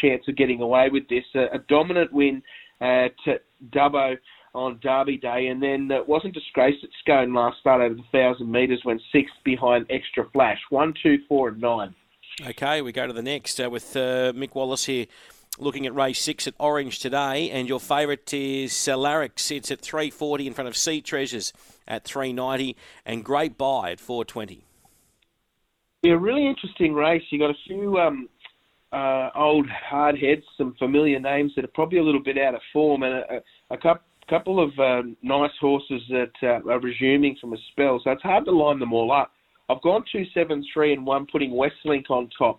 chance 0.00 0.22
of 0.28 0.36
getting 0.36 0.60
away 0.60 0.88
with 0.90 1.08
this. 1.08 1.24
A, 1.34 1.54
a 1.54 1.58
dominant 1.68 2.12
win 2.12 2.42
at 2.80 3.14
Dubbo 3.72 4.16
on 4.54 4.78
Derby 4.82 5.16
Day, 5.16 5.46
and 5.46 5.62
then 5.62 5.90
it 5.90 6.08
wasn't 6.08 6.34
disgraced 6.34 6.82
at 6.82 6.90
Scone 7.00 7.32
last 7.32 7.60
start 7.60 7.80
over 7.80 7.94
the 7.94 8.02
thousand 8.12 8.50
metres 8.50 8.82
went 8.84 9.00
sixth 9.12 9.34
behind 9.44 9.86
Extra 9.90 10.28
Flash. 10.30 10.58
One, 10.70 10.94
two, 11.02 11.18
four, 11.28 11.48
and 11.48 11.60
nine. 11.60 11.94
Okay, 12.44 12.82
we 12.82 12.92
go 12.92 13.06
to 13.06 13.12
the 13.12 13.22
next 13.22 13.60
uh, 13.60 13.68
with 13.70 13.96
uh, 13.96 14.32
Mick 14.32 14.54
Wallace 14.54 14.86
here. 14.86 15.06
Looking 15.58 15.84
at 15.84 15.94
race 15.94 16.20
six 16.20 16.46
at 16.46 16.54
Orange 16.58 17.00
today, 17.00 17.50
and 17.50 17.68
your 17.68 17.80
favourite 17.80 18.32
is 18.32 18.72
Celarix. 18.72 19.50
It's 19.50 19.70
at 19.70 19.80
340 19.80 20.46
in 20.46 20.54
front 20.54 20.68
of 20.68 20.76
Sea 20.76 21.00
Treasures 21.00 21.52
at 21.86 22.04
390, 22.04 22.76
and 23.04 23.24
Great 23.24 23.58
Buy 23.58 23.90
at 23.90 24.00
420. 24.00 24.64
Yeah, 26.02 26.12
really 26.12 26.46
interesting 26.46 26.94
race. 26.94 27.22
You 27.30 27.38
got 27.38 27.50
a 27.50 27.58
few 27.66 27.98
um, 27.98 28.28
uh, 28.92 29.30
old 29.34 29.68
hard 29.68 30.18
heads, 30.18 30.42
some 30.56 30.74
familiar 30.78 31.20
names 31.20 31.52
that 31.56 31.64
are 31.64 31.70
probably 31.74 31.98
a 31.98 32.02
little 32.02 32.22
bit 32.22 32.38
out 32.38 32.54
of 32.54 32.60
form, 32.72 33.02
and 33.02 33.14
a, 33.14 33.42
a 33.70 33.76
couple 33.76 34.02
couple 34.30 34.62
of 34.62 34.70
uh, 34.78 35.02
nice 35.22 35.50
horses 35.60 36.00
that 36.08 36.32
uh, 36.42 36.70
are 36.70 36.80
resuming 36.80 37.36
from 37.40 37.52
a 37.52 37.56
spell. 37.72 38.00
So 38.02 38.12
it's 38.12 38.22
hard 38.22 38.44
to 38.46 38.52
line 38.52 38.78
them 38.78 38.92
all 38.92 39.12
up. 39.12 39.32
I've 39.68 39.82
gone 39.82 40.04
two, 40.10 40.24
seven, 40.32 40.64
three, 40.72 40.92
and 40.92 41.04
one, 41.04 41.26
putting 41.30 41.50
Westlink 41.50 42.10
on 42.10 42.30
top. 42.38 42.58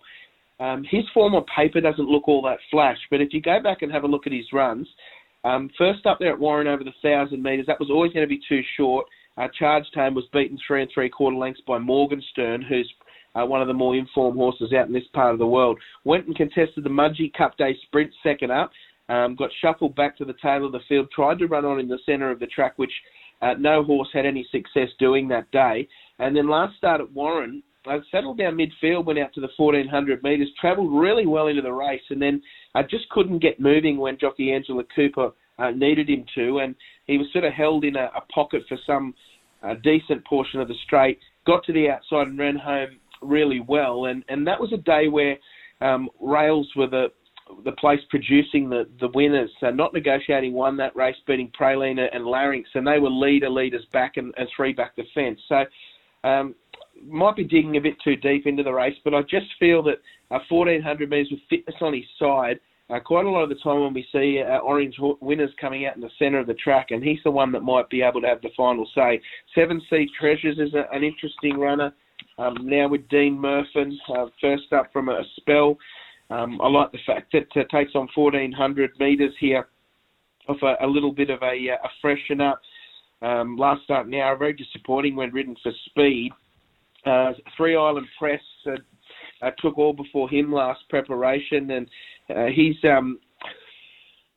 Um, 0.60 0.84
his 0.88 1.02
form 1.12 1.34
on 1.34 1.44
paper 1.56 1.80
doesn't 1.80 2.08
look 2.08 2.28
all 2.28 2.42
that 2.42 2.58
flash, 2.70 2.98
but 3.10 3.20
if 3.20 3.32
you 3.32 3.42
go 3.42 3.60
back 3.60 3.82
and 3.82 3.90
have 3.90 4.04
a 4.04 4.06
look 4.06 4.26
at 4.26 4.32
his 4.32 4.46
runs, 4.52 4.86
um, 5.44 5.68
first 5.76 6.06
up 6.06 6.18
there 6.20 6.32
at 6.32 6.38
Warren 6.38 6.68
over 6.68 6.84
the 6.84 6.92
thousand 7.02 7.42
metres, 7.42 7.66
that 7.66 7.80
was 7.80 7.90
always 7.90 8.12
going 8.12 8.24
to 8.24 8.28
be 8.28 8.40
too 8.48 8.60
short. 8.76 9.06
Uh, 9.36 9.48
charge 9.58 9.84
time 9.94 10.14
was 10.14 10.24
beaten 10.32 10.58
three 10.66 10.82
and 10.82 10.90
three 10.92 11.08
quarter 11.08 11.36
lengths 11.36 11.62
by 11.66 11.78
Morgenstern, 11.78 12.62
who's 12.62 12.90
uh, 13.34 13.44
one 13.44 13.62
of 13.62 13.66
the 13.66 13.74
more 13.74 13.96
informed 13.96 14.36
horses 14.36 14.72
out 14.72 14.86
in 14.86 14.92
this 14.92 15.02
part 15.14 15.32
of 15.32 15.38
the 15.38 15.46
world. 15.46 15.78
Went 16.04 16.26
and 16.26 16.36
contested 16.36 16.84
the 16.84 16.90
Mudgee 16.90 17.32
Cup 17.32 17.56
Day 17.56 17.76
Sprint 17.86 18.12
second 18.22 18.52
up. 18.52 18.70
Um, 19.12 19.36
got 19.36 19.50
shuffled 19.60 19.94
back 19.94 20.16
to 20.16 20.24
the 20.24 20.34
tail 20.40 20.64
of 20.64 20.72
the 20.72 20.80
field, 20.88 21.10
tried 21.14 21.38
to 21.40 21.46
run 21.46 21.66
on 21.66 21.78
in 21.78 21.86
the 21.86 21.98
centre 22.06 22.30
of 22.30 22.40
the 22.40 22.46
track, 22.46 22.74
which 22.76 22.92
uh, 23.42 23.54
no 23.58 23.84
horse 23.84 24.08
had 24.12 24.24
any 24.24 24.46
success 24.50 24.88
doing 24.98 25.28
that 25.28 25.50
day. 25.50 25.86
And 26.18 26.34
then 26.34 26.48
last 26.48 26.78
start 26.78 27.02
at 27.02 27.12
Warren, 27.12 27.62
I 27.86 27.98
settled 28.10 28.38
down 28.38 28.56
midfield, 28.56 29.04
went 29.04 29.18
out 29.18 29.34
to 29.34 29.40
the 29.42 29.50
1400 29.56 30.22
metres, 30.22 30.48
travelled 30.58 30.98
really 30.98 31.26
well 31.26 31.48
into 31.48 31.60
the 31.60 31.72
race, 31.72 32.02
and 32.08 32.22
then 32.22 32.40
I 32.74 32.82
just 32.82 33.08
couldn't 33.10 33.40
get 33.40 33.60
moving 33.60 33.98
when 33.98 34.18
jockey 34.18 34.52
Angela 34.52 34.84
Cooper 34.94 35.32
uh, 35.58 35.70
needed 35.72 36.08
him 36.08 36.24
to, 36.36 36.60
and 36.60 36.74
he 37.06 37.18
was 37.18 37.26
sort 37.32 37.44
of 37.44 37.52
held 37.52 37.84
in 37.84 37.96
a, 37.96 38.10
a 38.16 38.20
pocket 38.32 38.62
for 38.68 38.78
some 38.86 39.14
uh, 39.62 39.74
decent 39.82 40.24
portion 40.24 40.60
of 40.60 40.68
the 40.68 40.74
straight. 40.84 41.18
Got 41.46 41.64
to 41.64 41.72
the 41.72 41.90
outside 41.90 42.28
and 42.28 42.38
ran 42.38 42.56
home 42.56 42.98
really 43.20 43.60
well, 43.60 44.06
and 44.06 44.24
and 44.28 44.46
that 44.46 44.60
was 44.60 44.72
a 44.72 44.78
day 44.78 45.08
where 45.08 45.36
um, 45.80 46.08
rails 46.20 46.68
were 46.76 46.86
the 46.88 47.08
the 47.64 47.72
place 47.72 48.00
producing 48.10 48.68
the, 48.68 48.88
the 49.00 49.08
winners. 49.08 49.50
So 49.60 49.70
not 49.70 49.92
negotiating 49.92 50.52
won 50.52 50.76
that 50.78 50.94
race, 50.96 51.16
beating 51.26 51.50
Pralina 51.58 52.08
and 52.14 52.24
Larynx, 52.24 52.64
and 52.74 52.86
they 52.86 52.98
were 52.98 53.10
leader 53.10 53.50
leaders 53.50 53.84
back 53.92 54.16
and, 54.16 54.32
and 54.36 54.48
three 54.56 54.72
back 54.72 54.96
the 54.96 55.04
fence. 55.14 55.40
So 55.48 55.64
um, 56.24 56.54
might 57.04 57.36
be 57.36 57.44
digging 57.44 57.76
a 57.76 57.80
bit 57.80 57.96
too 58.02 58.16
deep 58.16 58.46
into 58.46 58.62
the 58.62 58.72
race, 58.72 58.96
but 59.04 59.14
I 59.14 59.22
just 59.22 59.46
feel 59.58 59.82
that 59.84 60.00
uh, 60.30 60.38
1400 60.48 61.10
metres 61.10 61.28
with 61.30 61.40
fitness 61.50 61.76
on 61.80 61.94
his 61.94 62.04
side. 62.18 62.60
Uh, 62.90 63.00
quite 63.00 63.24
a 63.24 63.30
lot 63.30 63.42
of 63.42 63.48
the 63.48 63.54
time 63.56 63.80
when 63.80 63.94
we 63.94 64.06
see 64.12 64.42
uh, 64.42 64.58
orange 64.58 64.96
winners 65.20 65.50
coming 65.58 65.86
out 65.86 65.94
in 65.94 66.02
the 66.02 66.10
centre 66.18 66.38
of 66.38 66.46
the 66.46 66.54
track, 66.54 66.88
and 66.90 67.02
he's 67.02 67.20
the 67.24 67.30
one 67.30 67.50
that 67.52 67.62
might 67.62 67.88
be 67.88 68.02
able 68.02 68.20
to 68.20 68.26
have 68.26 68.42
the 68.42 68.50
final 68.56 68.86
say. 68.94 69.20
Seven 69.54 69.80
Sea 69.88 70.06
Treasures 70.18 70.58
is 70.58 70.74
a, 70.74 70.84
an 70.94 71.02
interesting 71.02 71.58
runner. 71.58 71.92
Um, 72.38 72.56
now 72.62 72.88
with 72.88 73.08
Dean 73.08 73.38
Murphy, 73.38 73.98
uh, 74.14 74.26
first 74.40 74.72
up 74.72 74.92
from 74.92 75.08
a 75.08 75.22
spell. 75.36 75.78
Um, 76.32 76.60
I 76.62 76.68
like 76.68 76.92
the 76.92 76.98
fact 77.06 77.32
that 77.32 77.46
it 77.54 77.68
takes 77.70 77.94
on 77.94 78.08
1400 78.14 78.92
metres 78.98 79.34
here 79.38 79.68
off 80.48 80.56
a, 80.62 80.84
a, 80.84 80.86
little 80.86 81.12
bit 81.12 81.30
of 81.30 81.42
a, 81.42 81.68
a 81.68 81.88
freshen 82.00 82.40
up. 82.40 82.60
Um, 83.20 83.56
last 83.56 83.84
start 83.84 84.08
now, 84.08 84.34
very 84.36 84.54
disappointing 84.54 85.14
when 85.14 85.30
ridden 85.30 85.56
for 85.62 85.72
speed. 85.86 86.32
Uh, 87.04 87.32
Three 87.56 87.76
Island 87.76 88.06
Press 88.18 88.40
uh, 88.66 88.70
uh, 89.46 89.50
took 89.58 89.76
all 89.76 89.92
before 89.92 90.28
him 90.28 90.52
last 90.52 90.80
preparation, 90.88 91.70
and 91.70 91.86
uh, 92.34 92.46
he's 92.46 92.76
um, 92.84 93.18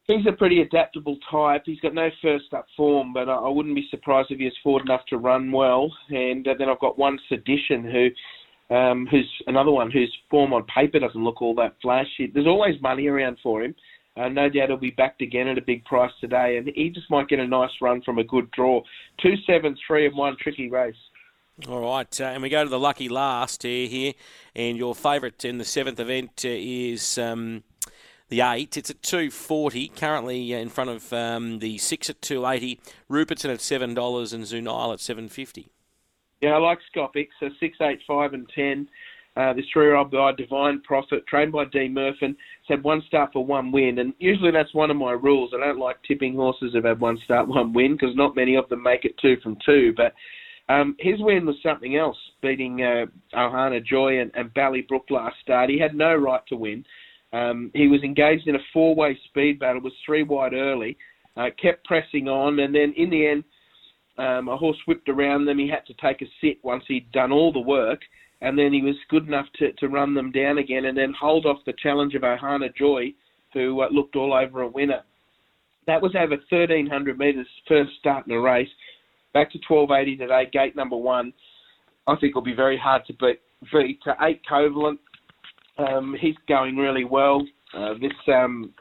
He's 0.08 0.26
a 0.28 0.32
pretty 0.34 0.62
adaptable 0.62 1.18
type. 1.32 1.64
He's 1.66 1.80
got 1.80 1.96
no 1.96 2.10
first 2.22 2.54
up 2.54 2.68
form, 2.78 3.12
but 3.12 3.28
I 3.28 3.50
wouldn't 3.50 3.74
be 3.74 3.88
surprised 3.90 4.30
if 4.30 4.38
he 4.38 4.46
is 4.46 4.54
forward 4.62 4.84
enough 4.84 5.04
to 5.08 5.18
run 5.18 5.52
well. 5.52 5.92
And 6.10 6.48
uh, 6.48 6.54
then 6.60 6.70
I've 6.70 6.80
got 6.80 7.00
one 7.00 7.18
Sedition 7.28 7.84
who, 7.84 8.10
um, 8.70 9.08
who's 9.10 9.30
another 9.48 9.72
one 9.72 9.92
whose 9.92 10.16
form 10.30 10.54
on 10.54 10.64
paper 10.64 11.00
doesn't 11.00 11.24
look 11.24 11.42
all 11.42 11.56
that 11.56 11.76
flashy. 11.82 12.32
There's 12.34 12.48
always 12.48 12.82
money 12.82 13.08
around 13.08 13.38
for 13.44 13.64
him. 13.64 13.76
Uh, 14.18 14.30
no 14.30 14.48
doubt 14.48 14.70
he'll 14.70 14.78
be 14.78 14.92
backed 14.92 15.22
again 15.22 15.48
at 15.48 15.58
a 15.58 15.62
big 15.62 15.84
price 15.84 16.12
today, 16.22 16.58
and 16.58 16.70
he 16.74 16.90
just 16.90 17.10
might 17.10 17.28
get 17.28 17.40
a 17.40 17.48
nice 17.48 17.72
run 17.82 18.02
from 18.02 18.18
a 18.18 18.24
good 18.24 18.50
draw. 18.52 18.82
Two, 19.22 19.34
seven, 19.46 19.76
three, 19.86 20.06
and 20.06 20.16
one 20.16 20.38
tricky 20.40 20.70
race. 20.70 20.96
All 21.70 21.82
right, 21.82 22.22
uh, 22.22 22.26
and 22.26 22.42
we 22.42 22.50
go 22.50 22.64
to 22.64 22.70
the 22.70 22.80
lucky 22.80 23.08
last 23.08 23.64
here, 23.64 23.88
here 23.88 24.14
and 24.56 24.78
your 24.78 24.94
favourite 24.94 25.46
in 25.46 25.58
the 25.58 25.64
seventh 25.64 26.00
event 26.02 26.44
uh, 26.44 26.50
is 26.50 27.18
um, 27.18 27.64
the 28.28 28.42
eight. 28.42 28.76
It's 28.76 28.90
at 28.90 29.02
two 29.02 29.32
forty 29.32 29.88
currently 29.90 30.54
uh, 30.54 30.58
in 30.58 30.70
front 30.70 30.90
of 30.90 31.14
um, 31.14 31.60
the 31.60 31.78
six 31.78 32.10
at 32.10 32.22
two 32.22 32.46
eighty. 32.46 32.80
Rupertson 33.10 33.54
at 33.54 33.62
seven 33.62 33.94
dollars 33.94 34.34
and 34.34 34.44
Zunile 34.44 34.94
at 34.94 35.00
seven 35.00 35.30
fifty. 35.30 35.70
Yeah, 36.42 36.52
I 36.52 36.58
like 36.58 36.80
Scopix. 36.96 37.28
So 37.40 37.50
six, 37.60 37.78
eight, 37.82 38.00
five, 38.08 38.34
and 38.34 38.48
ten. 38.54 38.88
Uh, 39.38 39.52
this 39.52 39.66
three-year-old 39.74 40.12
guy, 40.12 40.32
Divine 40.32 40.82
Prophet, 40.82 41.28
trained 41.28 41.52
by 41.52 41.66
Dean 41.66 41.94
Murphy, 41.94 42.28
has 42.28 42.36
had 42.70 42.84
one 42.84 43.04
start 43.06 43.34
for 43.34 43.46
one 43.46 43.70
win, 43.70 44.00
and 44.00 44.14
usually 44.18 44.50
that's 44.50 44.74
one 44.74 44.90
of 44.90 44.96
my 44.96 45.12
rules. 45.12 45.52
I 45.54 45.60
don't 45.60 45.78
like 45.78 45.98
tipping 46.08 46.36
horses 46.36 46.72
who've 46.72 46.86
had 46.86 47.02
one 47.02 47.18
start, 47.26 47.48
one 47.50 47.74
win, 47.74 47.94
because 47.94 48.16
not 48.16 48.36
many 48.36 48.56
of 48.56 48.70
them 48.70 48.82
make 48.82 49.04
it 49.04 49.18
two 49.22 49.36
from 49.44 49.58
two. 49.66 49.94
But 49.98 50.14
um, 50.74 50.96
his 51.00 51.20
win 51.20 51.46
was 51.46 51.58
something 51.62 51.98
else, 51.98 52.18
beating 52.42 52.82
uh, 52.82 53.06
Ohana 53.34 53.86
Joy 53.86 54.22
and, 54.22 54.32
and 54.36 54.54
Ballybrook 54.54 55.10
last 55.10 55.36
start. 55.42 55.70
He 55.70 55.78
had 55.78 55.96
no 55.96 56.16
right 56.16 56.42
to 56.48 56.56
win. 56.56 56.86
Um, 57.34 57.72
he 57.74 57.90
was 57.90 58.04
engaged 58.04 58.48
in 58.48 58.56
a 58.56 58.66
four-way 58.72 59.20
speed 59.26 59.60
battle, 59.60 59.82
was 59.82 59.92
three 60.06 60.24
wide 60.24 60.54
early, 60.54 60.98
uh, 61.36 61.50
kept 61.62 61.84
pressing 61.86 62.30
on, 62.30 62.60
and 62.60 62.74
then 62.74 62.94
in 62.96 63.10
the 63.10 63.28
end, 63.28 63.44
um, 64.18 64.48
a 64.48 64.58
horse 64.58 64.78
whipped 64.88 65.10
around 65.10 65.46
them. 65.46 65.60
He 65.60 65.68
had 65.68 65.86
to 65.88 65.94
take 65.96 66.22
a 66.22 66.26
sit 66.42 66.58
once 66.64 66.84
he'd 66.88 67.12
done 67.12 67.32
all 67.32 67.52
the 67.52 67.60
work 67.60 68.02
and 68.42 68.58
then 68.58 68.74
he 68.74 68.82
was 68.82 68.96
good 69.10 69.28
enough 69.28 69.48
to, 69.56 69.72
to 69.74 69.88
run 69.88 70.14
them 70.14 70.32
down 70.32 70.58
again 70.58 70.86
and 70.86 70.98
then 70.98 71.14
hold 71.20 71.46
off 71.46 71.58
the 71.66 71.74
challenge 71.82 72.16
of 72.16 72.22
Ohana 72.22 72.74
Joy, 72.76 73.14
who 73.54 73.82
uh, 73.82 73.88
looked 73.92 74.16
all 74.16 74.34
over 74.34 74.62
a 74.62 74.68
winner. 74.68 75.02
That 75.88 76.02
was 76.02 76.16
over 76.16 76.36
1,300 76.50 77.18
metres 77.18 77.48
first 77.68 77.92
start 78.00 78.28
in 78.28 78.34
a 78.34 78.40
race. 78.40 78.70
Back 79.34 79.52
to 79.52 79.60
1280 79.68 80.18
today, 80.18 80.50
gate 80.52 80.76
number 80.76 80.96
one. 80.96 81.34
I 82.08 82.16
think 82.18 82.36
will 82.36 82.42
be 82.42 82.54
very 82.54 82.78
hard 82.78 83.06
to 83.08 83.14
beat. 83.14 83.40
V 83.72 83.98
to 84.04 84.16
eight 84.22 84.42
Covalent. 84.50 85.00
Um, 85.78 86.16
he's 86.20 86.36
going 86.48 86.78
really 86.78 87.04
well. 87.04 87.46
Uh, 87.74 87.94
this 88.00 88.12
um, 88.28 88.74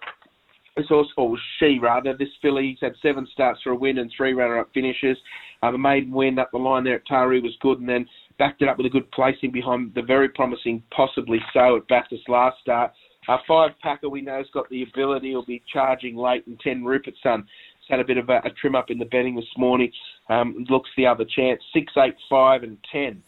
this 0.77 0.89
horse, 0.89 1.09
or 1.17 1.37
she 1.59 1.79
rather, 1.81 2.17
this 2.17 2.29
filly, 2.43 2.71
he's 2.71 2.79
had 2.81 2.95
seven 3.01 3.27
starts 3.33 3.63
for 3.63 3.71
a 3.71 3.77
win 3.77 3.99
and 3.99 4.13
three 4.17 4.33
runner-up 4.33 4.71
finishes. 4.75 5.17
Uh, 5.63 5.71
the 5.71 5.79
maiden 5.79 6.11
win 6.11 6.39
up 6.39 6.51
the 6.51 6.59
line 6.59 6.85
there 6.85 6.97
at 6.97 7.07
Taree 7.07 7.43
was 7.43 7.57
good, 7.61 7.79
and 7.79 7.89
then 7.89 8.07
backed 8.39 8.61
it 8.61 8.69
up 8.69 8.77
with 8.77 8.87
a 8.87 8.91
good 8.91 9.11
placing 9.13 9.53
behind 9.53 9.93
the 9.95 10.03
very 10.03 10.29
promising, 10.29 10.83
possibly 10.95 11.39
so, 11.53 11.77
at 11.77 11.89
Bathurst 11.89 12.29
last 12.29 12.57
start. 12.61 12.93
Our 13.29 13.41
five 13.49 13.71
packer 13.81 14.09
we 14.09 14.21
know 14.21 14.39
has 14.39 14.47
got 14.53 14.69
the 14.69 14.83
ability. 14.83 15.31
He'll 15.31 15.45
be 15.45 15.63
charging 15.73 16.17
late, 16.17 16.47
and 16.47 16.59
ten 16.61 16.85
Rupert's 16.85 17.17
son 17.23 17.41
has 17.41 17.89
had 17.89 18.01
a 18.01 18.05
bit 18.05 18.19
of 18.19 18.29
a, 18.29 18.39
a 18.45 18.51
trim 18.61 18.75
up 18.75 18.91
in 18.91 18.99
the 18.99 19.07
betting 19.07 19.37
this 19.37 19.45
morning. 19.57 19.91
Um, 20.29 20.67
looks 20.69 20.91
the 20.97 21.07
other 21.07 21.25
chance. 21.25 21.63
Six, 21.73 21.93
eight, 21.97 22.17
five, 22.29 22.65
and 22.65 22.77
ten. 22.91 23.23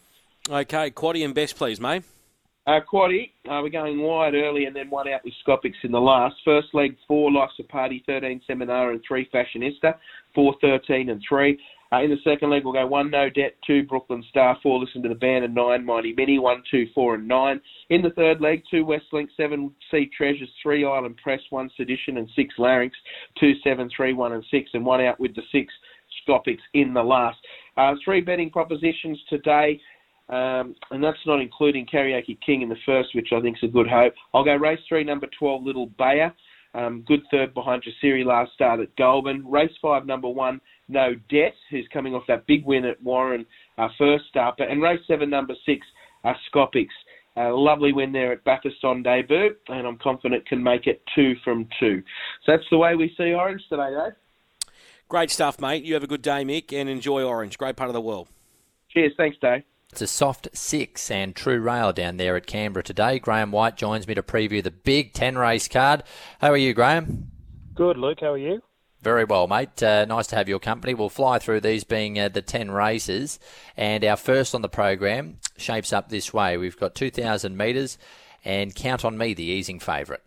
Okay, 0.49 0.91
Quaddy 0.91 1.25
and 1.25 1.33
best, 1.33 1.55
please, 1.55 1.79
mate. 1.79 2.03
Uh, 2.67 2.81
Quaddy, 2.81 3.31
uh, 3.49 3.61
we're 3.63 3.69
going 3.69 3.97
wide 4.01 4.33
early 4.35 4.65
and 4.65 4.75
then 4.75 4.89
one 4.89 5.07
out 5.07 5.21
with 5.23 5.33
Scopix 5.47 5.71
in 5.83 5.91
the 5.91 6.01
last. 6.01 6.35
First 6.43 6.67
leg, 6.73 6.97
four, 7.07 7.31
Life's 7.31 7.53
a 7.59 7.63
Party, 7.63 8.03
13, 8.05 8.41
Seminar, 8.45 8.91
and 8.91 9.01
three, 9.07 9.29
Fashionista. 9.33 9.95
Four, 10.35 10.53
13, 10.59 11.09
and 11.09 11.23
three. 11.27 11.57
Uh, 11.93 12.01
in 12.01 12.09
the 12.09 12.17
second 12.25 12.49
leg, 12.49 12.65
we'll 12.65 12.73
go 12.73 12.85
one 12.85 13.09
No 13.09 13.29
Debt, 13.29 13.53
two 13.65 13.83
Brooklyn 13.83 14.21
Star, 14.29 14.57
four 14.61 14.79
Listen 14.79 15.01
to 15.03 15.07
the 15.07 15.15
Band, 15.15 15.45
and 15.45 15.55
nine 15.55 15.85
Mighty 15.85 16.13
Mini, 16.17 16.39
one, 16.39 16.61
two, 16.69 16.87
four, 16.93 17.15
and 17.15 17.25
nine. 17.25 17.61
In 17.89 18.01
the 18.01 18.09
third 18.09 18.41
leg, 18.41 18.63
two 18.69 18.85
Westlink, 18.85 19.29
seven 19.37 19.71
Sea 19.89 20.11
Treasures, 20.17 20.49
three 20.61 20.85
Island 20.85 21.15
Press, 21.23 21.39
one 21.49 21.69
Sedition, 21.77 22.17
and 22.17 22.29
six 22.35 22.53
Larynx, 22.57 22.91
two, 23.39 23.53
seven, 23.63 23.89
three, 23.95 24.11
one, 24.11 24.33
and 24.33 24.43
six, 24.51 24.71
and 24.73 24.85
one 24.85 24.99
out 24.99 25.17
with 25.21 25.33
the 25.35 25.43
six 25.53 25.73
Scopix 26.27 26.57
in 26.73 26.93
the 26.93 27.01
last. 27.03 27.37
Uh, 27.77 27.93
three 28.03 28.19
betting 28.19 28.49
propositions 28.49 29.19
today. 29.29 29.79
Um, 30.29 30.75
and 30.91 31.03
that's 31.03 31.17
not 31.25 31.39
including 31.39 31.85
Karaoke 31.85 32.37
King 32.45 32.61
in 32.61 32.69
the 32.69 32.75
first, 32.85 33.15
which 33.15 33.29
I 33.35 33.39
think 33.39 33.57
is 33.57 33.69
a 33.69 33.71
good 33.71 33.87
hope. 33.87 34.13
I'll 34.33 34.43
go 34.43 34.55
race 34.55 34.79
three, 34.89 35.03
number 35.03 35.27
12, 35.39 35.63
Little 35.63 35.87
Bayer. 35.97 36.33
Um, 36.73 37.03
good 37.07 37.21
third 37.31 37.53
behind 37.53 37.83
Jasiri 37.83 38.25
last 38.25 38.51
start 38.53 38.79
at 38.79 38.95
Goulburn. 38.97 39.49
Race 39.49 39.71
five, 39.81 40.05
number 40.05 40.27
one, 40.27 40.59
No 40.89 41.15
Debt, 41.29 41.55
who's 41.71 41.87
coming 41.91 42.13
off 42.13 42.23
that 42.27 42.45
big 42.45 42.65
win 42.65 42.85
at 42.85 43.01
Warren 43.01 43.45
uh, 43.77 43.87
first 43.97 44.25
start. 44.27 44.59
And 44.59 44.81
race 44.81 44.99
seven, 45.07 45.29
number 45.29 45.55
six, 45.65 45.85
uh, 46.23 46.33
Scopix. 46.53 46.87
A 47.37 47.49
lovely 47.49 47.93
win 47.93 48.11
there 48.11 48.31
at 48.31 48.43
Bathurst 48.43 48.83
on 48.83 49.03
debut, 49.03 49.55
and 49.67 49.87
I'm 49.87 49.97
confident 49.97 50.47
can 50.47 50.61
make 50.61 50.87
it 50.87 51.03
two 51.15 51.35
from 51.43 51.67
two. 51.79 52.01
So 52.43 52.51
that's 52.51 52.63
the 52.71 52.79
way 52.79 52.95
we 52.95 53.13
see 53.15 53.33
Orange 53.33 53.61
today, 53.69 53.89
Dave. 53.91 54.71
Great 55.07 55.29
stuff, 55.29 55.61
mate. 55.61 55.83
You 55.83 55.93
have 55.93 56.03
a 56.03 56.07
good 56.07 56.23
day, 56.23 56.43
Mick, 56.43 56.73
and 56.73 56.89
enjoy 56.89 57.23
Orange. 57.23 57.57
Great 57.57 57.75
part 57.75 57.89
of 57.89 57.93
the 57.93 58.01
world. 58.01 58.27
Cheers. 58.89 59.13
Thanks, 59.17 59.37
Dave. 59.39 59.63
It's 59.97 60.03
a 60.03 60.15
soft 60.15 60.49
six 60.53 61.09
and 61.09 61.35
true 61.35 61.59
rail 61.59 61.91
down 61.91 62.17
there 62.17 62.35
at 62.35 62.45
Canberra 62.45 62.83
today. 62.83 63.17
Graham 63.17 63.51
White 63.51 63.77
joins 63.77 64.07
me 64.07 64.13
to 64.13 64.21
preview 64.21 64.61
the 64.61 64.69
big 64.69 65.11
10 65.13 65.39
race 65.39 65.67
card. 65.67 66.03
How 66.39 66.51
are 66.51 66.57
you, 66.57 66.75
Graham? 66.75 67.31
Good, 67.73 67.97
Luke. 67.97 68.19
How 68.21 68.33
are 68.33 68.37
you? 68.37 68.61
Very 69.01 69.23
well, 69.23 69.47
mate. 69.47 69.81
Uh, 69.81 70.05
nice 70.05 70.27
to 70.27 70.35
have 70.35 70.47
your 70.47 70.59
company. 70.59 70.93
We'll 70.93 71.09
fly 71.09 71.39
through 71.39 71.61
these 71.61 71.83
being 71.83 72.19
uh, 72.19 72.29
the 72.29 72.43
10 72.43 72.69
races. 72.69 73.39
And 73.75 74.05
our 74.05 74.17
first 74.17 74.53
on 74.53 74.61
the 74.61 74.69
program 74.69 75.39
shapes 75.57 75.91
up 75.91 76.09
this 76.09 76.31
way. 76.31 76.57
We've 76.57 76.77
got 76.77 76.93
2,000 76.93 77.57
metres 77.57 77.97
and 78.45 78.75
Count 78.75 79.03
on 79.03 79.17
Me, 79.17 79.33
the 79.33 79.45
easing 79.45 79.79
favourite. 79.79 80.21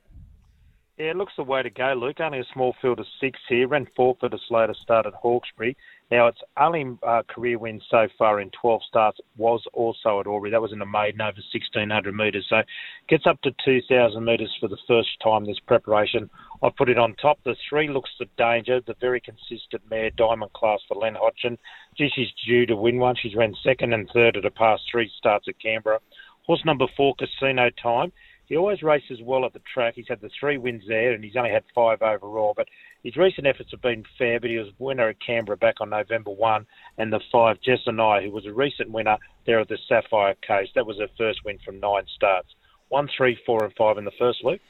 Yeah, 0.99 1.13
it 1.13 1.17
looks 1.17 1.35
the 1.37 1.45
way 1.45 1.63
to 1.63 1.71
go, 1.71 1.95
Luke. 1.97 2.19
Only 2.19 2.41
a 2.41 2.45
small 2.53 2.75
field 2.83 2.99
of 2.99 3.07
six 3.21 3.39
here. 3.49 3.69
Ran 3.69 3.87
fourth 3.95 4.25
at 4.25 4.35
a 4.35 4.39
slow 4.49 4.67
start 4.73 5.07
at 5.07 5.15
Hawkesbury. 5.15 5.77
Now, 6.11 6.27
its 6.27 6.41
only 6.59 6.99
uh, 7.07 7.23
career 7.29 7.59
win 7.59 7.81
so 7.89 8.09
far 8.19 8.41
in 8.41 8.51
12 8.61 8.83
starts 8.89 9.19
was 9.37 9.63
also 9.73 10.19
at 10.19 10.27
Albury. 10.27 10.51
That 10.51 10.61
was 10.61 10.73
in 10.73 10.83
a 10.83 10.87
maiden 10.87 11.21
over 11.21 11.39
1,600 11.53 12.15
metres. 12.15 12.47
So 12.49 12.63
gets 13.09 13.27
up 13.27 13.41
to 13.43 13.53
2,000 13.65 14.25
metres 14.25 14.55
for 14.61 14.69
the 14.69 14.77
first 14.89 15.09
time 15.23 15.47
this 15.47 15.61
preparation. 15.67 16.29
I 16.65 16.71
put 16.77 16.89
it 16.89 16.99
on 16.99 17.15
top. 17.15 17.39
The 17.45 17.55
three 17.69 17.89
looks 17.89 18.11
the 18.19 18.27
danger. 18.37 18.81
The 18.85 18.97
very 19.01 19.21
consistent 19.21 19.83
mare, 19.89 20.11
Diamond 20.11 20.53
Class 20.53 20.81
for 20.89 20.97
Len 20.97 21.15
Hodgson. 21.15 21.57
She's 21.97 22.33
due 22.45 22.67
to 22.67 22.75
win 22.75 22.99
one. 22.99 23.15
She's 23.15 23.37
ran 23.37 23.55
second 23.63 23.93
and 23.93 24.11
third 24.13 24.37
at 24.37 24.43
the 24.43 24.51
past 24.51 24.83
three 24.91 25.11
starts 25.17 25.47
at 25.47 25.61
Canberra. 25.61 26.01
Horse 26.45 26.65
number 26.65 26.87
four, 26.97 27.15
Casino 27.15 27.71
Time. 27.81 28.13
He 28.51 28.57
always 28.57 28.83
races 28.83 29.21
well 29.23 29.45
at 29.45 29.53
the 29.53 29.63
track. 29.73 29.95
He's 29.95 30.09
had 30.09 30.21
the 30.21 30.29
three 30.41 30.59
wins 30.59 30.83
there, 30.89 31.13
and 31.13 31.23
he's 31.23 31.37
only 31.37 31.53
had 31.53 31.63
five 31.73 32.03
overall. 32.03 32.53
But 32.57 32.67
his 33.05 33.17
recent 33.17 33.47
efforts 33.47 33.71
have 33.71 33.81
been 33.81 34.05
fair. 34.19 34.41
But 34.41 34.51
he 34.51 34.59
was 34.59 34.73
winner 34.81 35.09
at 35.09 35.21
Canberra 35.25 35.57
back 35.57 35.77
on 35.81 35.91
November 35.91 36.33
one, 36.33 36.67
and 36.99 37.13
the 37.13 37.21
five 37.31 37.59
Jessanai, 37.61 38.25
who 38.25 38.33
was 38.33 38.47
a 38.47 38.53
recent 38.53 38.91
winner 38.91 39.19
there 39.47 39.61
at 39.61 39.69
the 39.69 39.79
Sapphire 39.89 40.35
Coast. 40.45 40.73
That 40.75 40.85
was 40.85 40.99
her 40.99 41.07
first 41.17 41.45
win 41.45 41.61
from 41.65 41.79
nine 41.79 42.03
starts. 42.13 42.49
One, 42.89 43.09
three, 43.17 43.39
four, 43.47 43.63
and 43.63 43.73
five 43.77 43.99
in 43.99 44.05
the 44.05 44.11
first 44.19 44.45
week. 44.45 44.61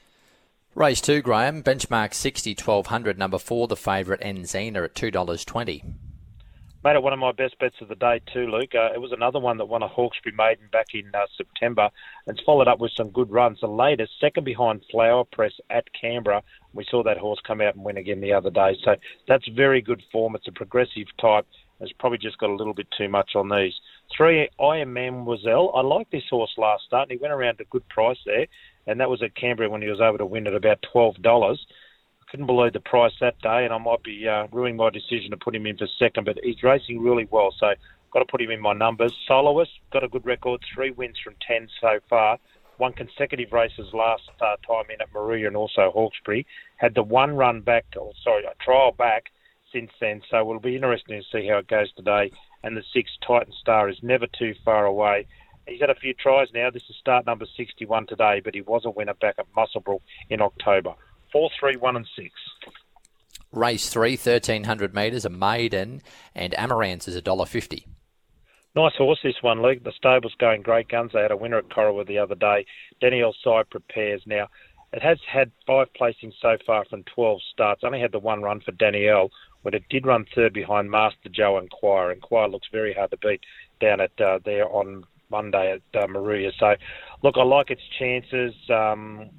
Race 0.75 1.01
two, 1.01 1.23
Graham. 1.23 1.63
Benchmark 1.63 2.13
60 2.13 2.51
1200, 2.51 3.17
number 3.17 3.39
four, 3.39 3.67
the 3.67 3.75
favourite 3.75 4.21
Enzina 4.21 4.85
at 4.85 4.93
$2.20 4.93 6.10
made 6.83 6.95
it 6.95 7.03
one 7.03 7.13
of 7.13 7.19
my 7.19 7.31
best 7.31 7.57
bets 7.59 7.75
of 7.81 7.87
the 7.89 7.95
day 7.95 8.21
too, 8.33 8.47
Luke. 8.47 8.73
Uh, 8.73 8.93
it 8.93 8.99
was 8.99 9.11
another 9.11 9.39
one 9.39 9.57
that 9.57 9.65
won 9.65 9.83
a 9.83 9.87
Hawkesbury 9.87 10.35
maiden 10.35 10.67
back 10.71 10.87
in 10.93 11.11
uh, 11.13 11.25
September 11.37 11.89
and 12.25 12.37
it's 12.37 12.45
followed 12.45 12.67
up 12.67 12.79
with 12.79 12.91
some 12.95 13.09
good 13.11 13.31
runs. 13.31 13.59
The 13.61 13.67
latest, 13.67 14.11
second 14.19 14.43
behind 14.43 14.83
Flower 14.91 15.23
Press 15.31 15.53
at 15.69 15.85
Canberra. 15.99 16.41
We 16.73 16.85
saw 16.89 17.03
that 17.03 17.17
horse 17.17 17.39
come 17.45 17.61
out 17.61 17.75
and 17.75 17.83
win 17.83 17.97
again 17.97 18.21
the 18.21 18.33
other 18.33 18.49
day. 18.49 18.77
So 18.83 18.95
that's 19.27 19.47
very 19.49 19.81
good 19.81 20.01
form. 20.11 20.35
It's 20.35 20.47
a 20.47 20.51
progressive 20.51 21.07
type. 21.19 21.45
It's 21.81 21.91
probably 21.93 22.19
just 22.19 22.37
got 22.37 22.51
a 22.51 22.55
little 22.55 22.73
bit 22.75 22.87
too 22.95 23.09
much 23.09 23.31
on 23.35 23.49
these. 23.49 23.73
Three, 24.15 24.49
I 24.59 24.77
am 24.77 24.93
Mademoiselle. 24.93 25.71
I 25.75 25.81
like 25.81 26.09
this 26.11 26.23
horse 26.29 26.53
last 26.57 26.83
start, 26.85 27.09
and 27.09 27.17
he 27.17 27.21
went 27.21 27.33
around 27.33 27.59
a 27.59 27.65
good 27.65 27.87
price 27.89 28.19
there, 28.25 28.45
and 28.85 28.99
that 28.99 29.09
was 29.09 29.23
at 29.23 29.35
Canberra 29.35 29.69
when 29.69 29.81
he 29.81 29.89
was 29.89 29.99
able 29.99 30.19
to 30.19 30.25
win 30.25 30.45
at 30.45 30.53
about 30.53 30.85
twelve 30.91 31.15
dollars 31.23 31.65
couldn't 32.31 32.45
believe 32.45 32.71
the 32.71 32.79
price 32.79 33.11
that 33.19 33.37
day, 33.41 33.65
and 33.65 33.73
I 33.73 33.77
might 33.77 34.03
be 34.03 34.25
uh, 34.25 34.47
ruining 34.53 34.77
my 34.77 34.89
decision 34.89 35.31
to 35.31 35.37
put 35.37 35.53
him 35.53 35.67
in 35.67 35.77
for 35.77 35.85
second. 35.99 36.23
But 36.23 36.39
he's 36.41 36.63
racing 36.63 37.03
really 37.03 37.27
well, 37.29 37.53
so 37.59 37.73
got 38.13 38.19
to 38.19 38.25
put 38.25 38.41
him 38.41 38.51
in 38.51 38.61
my 38.61 38.71
numbers. 38.71 39.13
Soloist 39.27 39.71
got 39.91 40.05
a 40.05 40.07
good 40.07 40.25
record, 40.25 40.61
three 40.73 40.91
wins 40.91 41.19
from 41.21 41.35
ten 41.45 41.67
so 41.81 41.99
far. 42.09 42.39
Won 42.77 42.93
consecutive 42.93 43.51
races 43.51 43.93
last 43.93 44.23
uh, 44.39 44.55
time 44.65 44.85
in 44.89 45.01
at 45.01 45.11
Moruya 45.13 45.47
and 45.47 45.57
also 45.57 45.91
Hawkesbury. 45.91 46.47
Had 46.77 46.95
the 46.95 47.03
one 47.03 47.35
run 47.35 47.59
back, 47.59 47.85
or 47.97 48.13
sorry, 48.23 48.45
a 48.45 48.55
trial 48.63 48.93
back 48.93 49.25
since 49.73 49.91
then. 49.99 50.21
So 50.31 50.37
it'll 50.37 50.61
be 50.61 50.75
interesting 50.75 51.21
to 51.21 51.37
see 51.37 51.47
how 51.47 51.57
it 51.57 51.67
goes 51.67 51.91
today. 51.93 52.31
And 52.63 52.77
the 52.77 52.83
six 52.93 53.11
Titan 53.27 53.53
Star 53.59 53.89
is 53.89 53.97
never 54.01 54.25
too 54.25 54.55
far 54.63 54.85
away. 54.85 55.27
He's 55.67 55.81
had 55.81 55.89
a 55.89 55.95
few 55.95 56.13
tries 56.13 56.47
now. 56.53 56.69
This 56.69 56.89
is 56.89 56.95
start 56.95 57.25
number 57.25 57.45
61 57.57 58.07
today, 58.07 58.41
but 58.43 58.55
he 58.55 58.61
was 58.61 58.85
a 58.85 58.89
winner 58.89 59.13
back 59.15 59.35
at 59.37 59.53
Muswellbrook 59.53 60.01
in 60.29 60.41
October. 60.41 60.95
Four, 61.31 61.49
three, 61.59 61.77
one, 61.77 61.95
and 61.95 62.07
six. 62.15 62.31
Race 63.51 63.89
three, 63.89 64.11
1300 64.11 64.95
metres, 64.95 65.25
a 65.25 65.29
maiden, 65.29 66.01
and 66.33 66.57
Amaranth 66.57 67.07
is 67.07 67.21
$1.50. 67.21 67.85
Nice 68.73 68.95
horse, 68.95 69.19
this 69.21 69.35
one, 69.41 69.61
Luke. 69.61 69.83
The 69.83 69.91
stable's 69.91 70.35
going 70.39 70.61
great 70.61 70.87
guns. 70.87 71.11
They 71.13 71.21
had 71.21 71.31
a 71.31 71.37
winner 71.37 71.57
at 71.57 71.67
Corowa 71.67 72.07
the 72.07 72.17
other 72.17 72.35
day. 72.35 72.65
Danielle 73.01 73.35
Side 73.43 73.69
prepares 73.69 74.21
now. 74.25 74.47
It 74.93 75.01
has 75.03 75.19
had 75.29 75.51
five 75.67 75.87
placings 75.99 76.33
so 76.41 76.57
far 76.65 76.85
from 76.85 77.03
12 77.13 77.41
starts. 77.53 77.83
Only 77.83 77.99
had 77.99 78.13
the 78.13 78.19
one 78.19 78.41
run 78.41 78.61
for 78.61 78.71
Danielle 78.71 79.29
when 79.63 79.73
it 79.73 79.83
did 79.89 80.05
run 80.05 80.25
third 80.33 80.53
behind 80.53 80.89
Master 80.89 81.29
Joe 81.29 81.57
and 81.57 81.69
Choir. 81.69 82.11
And 82.11 82.21
Choir 82.21 82.47
looks 82.47 82.67
very 82.71 82.93
hard 82.93 83.11
to 83.11 83.17
beat 83.17 83.41
down 83.81 83.99
at 83.99 84.19
uh, 84.21 84.39
there 84.45 84.69
on 84.69 85.03
Monday 85.29 85.73
at 85.73 86.01
uh, 86.01 86.07
Moruya. 86.07 86.51
So, 86.57 86.75
look, 87.23 87.35
I 87.37 87.43
like 87.43 87.71
its 87.71 87.81
chances. 87.99 88.53
Um, 88.69 89.29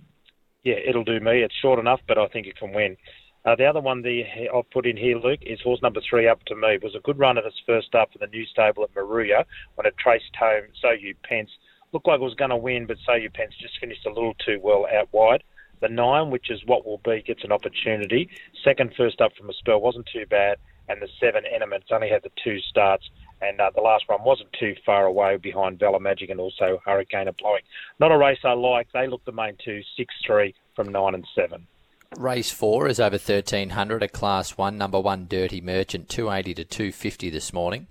yeah, 0.64 0.76
it'll 0.86 1.04
do 1.04 1.20
me. 1.20 1.42
It's 1.42 1.54
short 1.60 1.78
enough, 1.78 2.00
but 2.06 2.18
I 2.18 2.28
think 2.28 2.46
it 2.46 2.56
can 2.56 2.72
win. 2.72 2.96
Uh, 3.44 3.56
the 3.56 3.66
other 3.66 3.80
one 3.80 4.02
the, 4.02 4.22
I've 4.54 4.70
put 4.70 4.86
in 4.86 4.96
here, 4.96 5.18
Luke, 5.18 5.40
is 5.42 5.60
horse 5.60 5.82
number 5.82 6.00
three, 6.08 6.28
Up 6.28 6.44
to 6.44 6.54
Me. 6.54 6.74
It 6.74 6.82
was 6.84 6.94
a 6.94 7.00
good 7.00 7.18
run 7.18 7.38
at 7.38 7.44
its 7.44 7.60
first 7.66 7.88
start 7.88 8.10
for 8.12 8.18
the 8.18 8.28
new 8.28 8.46
stable 8.46 8.84
at 8.84 8.94
Moruya 8.94 9.44
when 9.74 9.86
it 9.86 9.94
traced 9.98 10.36
home 10.38 10.64
So 10.80 10.90
You 10.90 11.14
Pence. 11.24 11.50
Looked 11.92 12.06
like 12.06 12.20
it 12.20 12.22
was 12.22 12.34
going 12.34 12.50
to 12.50 12.56
win, 12.56 12.86
but 12.86 12.98
So 13.04 13.14
You 13.14 13.30
Pence 13.30 13.54
just 13.60 13.80
finished 13.80 14.06
a 14.06 14.12
little 14.12 14.34
too 14.46 14.60
well 14.62 14.86
out 14.86 15.08
wide. 15.12 15.42
The 15.80 15.88
nine, 15.88 16.30
which 16.30 16.50
is 16.50 16.60
what 16.66 16.86
will 16.86 17.00
be, 17.04 17.22
gets 17.26 17.42
an 17.42 17.50
opportunity. 17.50 18.28
Second 18.62 18.92
first 18.96 19.20
up 19.20 19.32
from 19.36 19.50
a 19.50 19.52
spell 19.54 19.80
wasn't 19.80 20.08
too 20.12 20.26
bad, 20.30 20.58
and 20.88 21.02
the 21.02 21.08
seven 21.18 21.42
Enements 21.52 21.88
only 21.90 22.08
had 22.08 22.22
the 22.22 22.30
two 22.44 22.60
starts, 22.60 23.10
and 23.42 23.60
uh, 23.60 23.70
the 23.74 23.80
last 23.80 24.04
one 24.06 24.22
wasn't 24.24 24.52
too 24.58 24.74
far 24.86 25.06
away 25.06 25.36
behind 25.36 25.78
Valor 25.78 26.00
Magic 26.00 26.30
and 26.30 26.40
also 26.40 26.80
Hurricane 26.84 27.28
of 27.28 27.36
Blowing. 27.36 27.62
Not 27.98 28.12
a 28.12 28.18
race 28.18 28.38
I 28.44 28.52
like. 28.52 28.88
They 28.92 29.06
look 29.06 29.24
the 29.24 29.32
main 29.32 29.56
two, 29.64 29.80
six 29.96 30.14
three 30.26 30.54
from 30.74 30.92
nine 30.92 31.14
and 31.14 31.26
seven. 31.34 31.66
Race 32.16 32.50
four 32.50 32.88
is 32.88 33.00
over 33.00 33.14
1300, 33.14 34.02
a 34.02 34.08
class 34.08 34.58
one, 34.58 34.76
number 34.76 35.00
one, 35.00 35.26
Dirty 35.28 35.60
Merchant, 35.60 36.08
280 36.08 36.54
to 36.54 36.64
250 36.64 37.30
this 37.30 37.52
morning. 37.52 37.86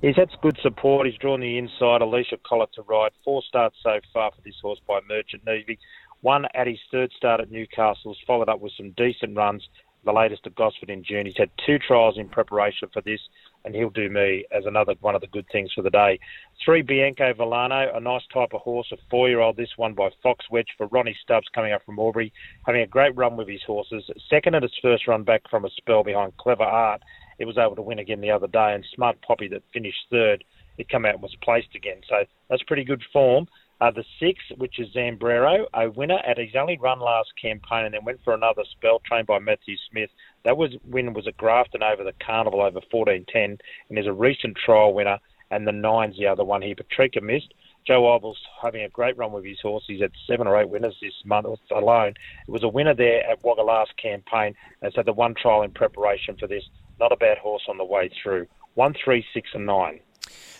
He's 0.00 0.16
had 0.16 0.30
good 0.40 0.58
support. 0.62 1.06
He's 1.06 1.18
drawn 1.18 1.40
the 1.40 1.58
inside. 1.58 2.00
Alicia 2.00 2.38
Collett 2.46 2.72
to 2.74 2.82
ride. 2.82 3.12
Four 3.24 3.42
starts 3.46 3.76
so 3.82 4.00
far 4.12 4.30
for 4.32 4.40
this 4.42 4.54
horse 4.62 4.80
by 4.88 5.00
Merchant 5.08 5.44
Navy. 5.44 5.78
One 6.22 6.46
at 6.54 6.66
his 6.66 6.78
third 6.90 7.12
start 7.12 7.40
at 7.40 7.50
Newcastle, 7.50 8.16
followed 8.26 8.48
up 8.48 8.60
with 8.60 8.72
some 8.76 8.92
decent 8.96 9.36
runs. 9.36 9.66
The 10.04 10.12
latest 10.12 10.46
at 10.46 10.54
Gosford 10.54 10.88
in 10.88 11.04
June. 11.04 11.26
He's 11.26 11.36
had 11.36 11.50
two 11.66 11.78
trials 11.78 12.16
in 12.16 12.28
preparation 12.28 12.88
for 12.92 13.02
this 13.02 13.20
and 13.64 13.74
he'll 13.74 13.90
do 13.90 14.08
me 14.08 14.44
as 14.50 14.64
another 14.66 14.94
one 15.00 15.14
of 15.14 15.20
the 15.20 15.26
good 15.28 15.46
things 15.52 15.70
for 15.74 15.82
the 15.82 15.90
day. 15.90 16.18
Three 16.64 16.82
Bianco 16.82 17.32
Volano, 17.34 17.94
a 17.94 18.00
nice 18.00 18.22
type 18.32 18.50
of 18.52 18.60
horse, 18.60 18.88
a 18.92 18.96
four-year-old. 19.10 19.56
This 19.56 19.76
one 19.76 19.94
by 19.94 20.10
Fox 20.22 20.44
Wedge 20.50 20.68
for 20.76 20.86
Ronnie 20.88 21.16
Stubbs 21.22 21.48
coming 21.54 21.72
up 21.72 21.82
from 21.84 21.98
Albury, 21.98 22.32
having 22.66 22.82
a 22.82 22.86
great 22.86 23.16
run 23.16 23.36
with 23.36 23.48
his 23.48 23.62
horses. 23.66 24.04
Second 24.28 24.54
at 24.54 24.64
its 24.64 24.78
first 24.80 25.06
run 25.06 25.22
back 25.22 25.42
from 25.50 25.64
a 25.64 25.70
spell 25.70 26.02
behind 26.02 26.36
Clever 26.36 26.64
Art. 26.64 27.02
It 27.38 27.46
was 27.46 27.58
able 27.58 27.76
to 27.76 27.82
win 27.82 27.98
again 27.98 28.20
the 28.20 28.30
other 28.30 28.46
day, 28.46 28.74
and 28.74 28.84
Smart 28.94 29.20
Poppy 29.22 29.48
that 29.48 29.62
finished 29.72 29.98
third. 30.10 30.44
It 30.78 30.88
came 30.88 31.04
out 31.04 31.14
and 31.14 31.22
was 31.22 31.36
placed 31.42 31.74
again, 31.74 32.00
so 32.08 32.24
that's 32.48 32.62
pretty 32.62 32.84
good 32.84 33.02
form. 33.12 33.46
Uh, 33.80 33.90
the 33.90 34.04
six, 34.18 34.38
which 34.58 34.78
is 34.78 34.88
Zambrero, 34.94 35.64
a 35.72 35.90
winner 35.90 36.18
at 36.26 36.36
his 36.36 36.50
only 36.54 36.76
run 36.78 37.00
last 37.00 37.30
campaign 37.40 37.86
and 37.86 37.94
then 37.94 38.04
went 38.04 38.20
for 38.22 38.34
another 38.34 38.62
spell, 38.72 39.00
trained 39.06 39.26
by 39.26 39.38
Matthew 39.38 39.76
Smith. 39.90 40.10
That 40.44 40.56
was 40.56 40.72
win 40.84 41.12
was 41.12 41.26
at 41.26 41.36
Grafton 41.36 41.82
over 41.82 42.04
the 42.04 42.14
Carnival 42.24 42.62
over 42.62 42.80
14.10 42.92 43.58
and 43.88 43.98
is 43.98 44.06
a 44.06 44.12
recent 44.12 44.56
trial 44.56 44.94
winner. 44.94 45.18
And 45.50 45.66
the 45.66 45.72
nine's 45.72 46.16
the 46.16 46.26
other 46.26 46.44
one 46.44 46.62
here. 46.62 46.76
Patrica 46.76 47.20
missed. 47.20 47.52
Joe 47.86 48.14
Ibel's 48.14 48.38
having 48.62 48.82
a 48.82 48.88
great 48.88 49.16
run 49.16 49.32
with 49.32 49.44
his 49.44 49.60
horse. 49.60 49.82
He's 49.86 50.00
had 50.00 50.12
seven 50.26 50.46
or 50.46 50.60
eight 50.60 50.68
winners 50.68 50.96
this 51.00 51.14
month 51.24 51.46
alone. 51.72 52.14
It 52.46 52.50
was 52.50 52.62
a 52.62 52.68
winner 52.68 52.94
there 52.94 53.28
at 53.28 53.42
Wagga 53.42 53.62
last 53.62 53.96
campaign. 53.96 54.54
And 54.80 54.92
had 54.94 55.06
the 55.06 55.12
one 55.12 55.34
trial 55.34 55.62
in 55.62 55.72
preparation 55.72 56.36
for 56.36 56.46
this. 56.46 56.62
Not 57.00 57.12
a 57.12 57.16
bad 57.16 57.38
horse 57.38 57.64
on 57.68 57.78
the 57.78 57.84
way 57.84 58.10
through. 58.22 58.46
One, 58.74 58.94
three, 58.94 59.24
six, 59.34 59.50
and 59.54 59.66
nine. 59.66 60.00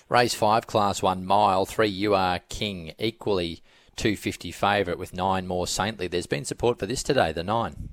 Race 0.08 0.34
five, 0.34 0.66
class 0.66 1.02
one 1.02 1.24
mile. 1.24 1.66
Three, 1.66 1.88
you 1.88 2.14
are 2.14 2.40
king. 2.48 2.92
Equally 2.98 3.62
250 3.94 4.50
favourite 4.50 4.98
with 4.98 5.14
nine 5.14 5.46
more 5.46 5.68
saintly. 5.68 6.08
There's 6.08 6.26
been 6.26 6.44
support 6.44 6.78
for 6.78 6.86
this 6.86 7.04
today, 7.04 7.32
the 7.32 7.44
nine. 7.44 7.90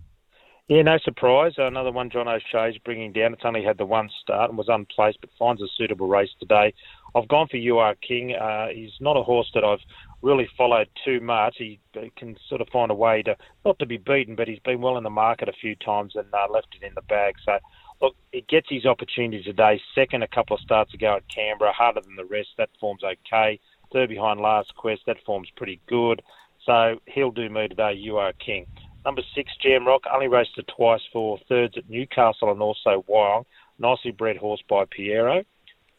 Yeah, 0.68 0.82
no 0.82 0.98
surprise. 0.98 1.54
Another 1.58 1.94
one 1.94 2.10
John 2.10 2.28
O'Shea's 2.28 2.78
bringing 2.84 3.14
down. 3.14 3.32
It's 3.32 3.46
only 3.46 3.64
had 3.64 3.78
the 3.78 3.86
one 3.86 4.10
start 4.22 4.50
and 4.50 4.58
was 4.58 4.68
unplaced, 4.68 5.20
but 5.22 5.30
finds 5.40 5.62
a 5.62 5.68
suitable 5.78 6.10
race 6.10 6.32
today. 6.42 6.74
I've 7.16 7.30
gone 7.30 7.48
for 7.48 7.80
Are 7.80 7.96
King. 7.96 8.36
Uh, 8.36 8.68
he's 8.74 8.92
not 9.00 9.16
a 9.16 9.24
horse 9.24 9.50
that 9.54 9.64
I've 9.64 9.80
really 10.22 10.48
followed 10.58 10.90
too 11.06 11.22
much. 11.22 11.56
He, 11.58 11.80
he, 11.94 12.12
can 12.18 12.36
sort 12.50 12.60
of 12.60 12.68
find 12.68 12.92
a 12.92 12.96
way 12.96 13.22
to, 13.24 13.38
not 13.64 13.80
to 13.80 13.86
be 13.86 13.96
beaten, 13.96 14.36
but 14.36 14.50
he's 14.50 14.60
been 14.60 14.82
well 14.82 14.98
in 14.98 15.06
the 15.06 15.10
market 15.10 15.48
a 15.48 15.54
few 15.54 15.74
times 15.78 16.14
and 16.16 16.28
uh, 16.34 16.52
left 16.52 16.76
it 16.80 16.86
in 16.86 16.94
the 16.96 17.02
bag. 17.04 17.36
So, 17.46 17.60
look, 18.02 18.16
he 18.34 18.42
gets 18.50 18.68
his 18.70 18.86
opportunity 18.86 19.42
today. 19.42 19.80
Second, 19.96 20.24
a 20.24 20.28
couple 20.28 20.58
of 20.58 20.62
starts 20.62 20.94
ago 20.94 21.16
at 21.16 21.24
Canberra, 21.34 21.72
harder 21.72 22.02
than 22.02 22.18
the 22.18 22.26
rest. 22.26 22.50
That 22.58 22.70
form's 22.78 23.04
okay. 23.06 23.58
Third 23.94 24.10
behind 24.10 24.42
Last 24.42 24.76
Quest, 24.76 25.04
that 25.08 25.16
form's 25.26 25.50
pretty 25.56 25.80
good. 25.88 26.22
So 26.66 27.00
he'll 27.06 27.32
do 27.32 27.50
me 27.50 27.70
today. 27.70 27.94
You 27.94 28.18
Are 28.18 28.34
King. 28.34 28.66
Number 29.08 29.22
six, 29.34 29.54
Jamrock, 29.64 30.02
only 30.14 30.28
raced 30.28 30.60
twice 30.76 31.00
for 31.14 31.40
thirds 31.48 31.78
at 31.78 31.90
Newcastle 31.90 32.52
and 32.52 32.62
also 32.62 33.06
Wyong. 33.08 33.46
Nicely 33.80 34.12
bred 34.12 34.36
horse 34.36 34.62
by 34.68 34.84
Piero. 34.84 35.46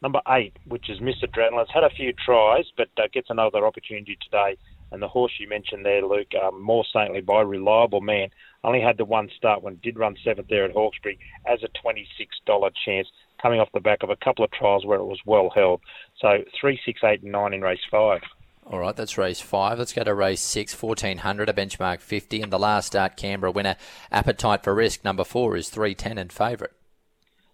Number 0.03 0.21
eight, 0.27 0.53
which 0.67 0.91
is 0.91 0.99
Mr. 0.99 1.23
Adrenaline, 1.23 1.57
has 1.57 1.73
had 1.73 1.83
a 1.83 1.89
few 1.89 2.13
tries, 2.13 2.65
but 2.77 2.89
uh, 2.97 3.07
gets 3.11 3.31
another 3.31 3.65
opportunity 3.65 4.15
today. 4.21 4.57
And 4.91 5.01
the 5.01 5.07
horse 5.07 5.31
you 5.39 5.49
mentioned 5.49 5.83
there, 5.83 6.05
Luke, 6.05 6.27
um, 6.39 6.61
more 6.61 6.85
saintly 6.93 7.21
by 7.21 7.41
Reliable 7.41 7.99
Man, 7.99 8.29
only 8.63 8.79
had 8.79 8.97
the 8.97 9.05
one 9.05 9.27
start 9.35 9.63
when 9.63 9.79
did 9.81 9.97
run 9.97 10.15
seventh 10.23 10.47
there 10.47 10.65
at 10.65 10.73
Hawkesbury 10.73 11.17
as 11.47 11.63
a 11.63 11.83
$26 11.83 12.71
chance, 12.85 13.07
coming 13.41 13.59
off 13.59 13.69
the 13.73 13.79
back 13.79 14.03
of 14.03 14.11
a 14.11 14.17
couple 14.17 14.45
of 14.45 14.51
trials 14.51 14.85
where 14.85 14.99
it 14.99 15.05
was 15.05 15.19
well 15.25 15.49
held. 15.49 15.81
So 16.21 16.43
three, 16.61 16.79
six, 16.85 17.01
eight, 17.03 17.23
and 17.23 17.31
nine 17.31 17.55
in 17.55 17.61
race 17.61 17.79
five. 17.89 18.21
All 18.69 18.77
right, 18.77 18.95
that's 18.95 19.17
race 19.17 19.41
five. 19.41 19.79
Let's 19.79 19.93
go 19.93 20.03
to 20.03 20.13
race 20.13 20.41
six, 20.41 20.79
1400, 20.79 21.49
a 21.49 21.53
benchmark 21.53 22.01
50. 22.01 22.43
And 22.43 22.53
the 22.53 22.59
last 22.59 22.87
start, 22.87 23.17
Canberra 23.17 23.51
winner, 23.51 23.75
Appetite 24.11 24.63
for 24.63 24.75
Risk, 24.75 25.03
number 25.03 25.23
four, 25.23 25.57
is 25.57 25.69
310 25.69 26.19
and 26.19 26.31
favourite. 26.31 26.73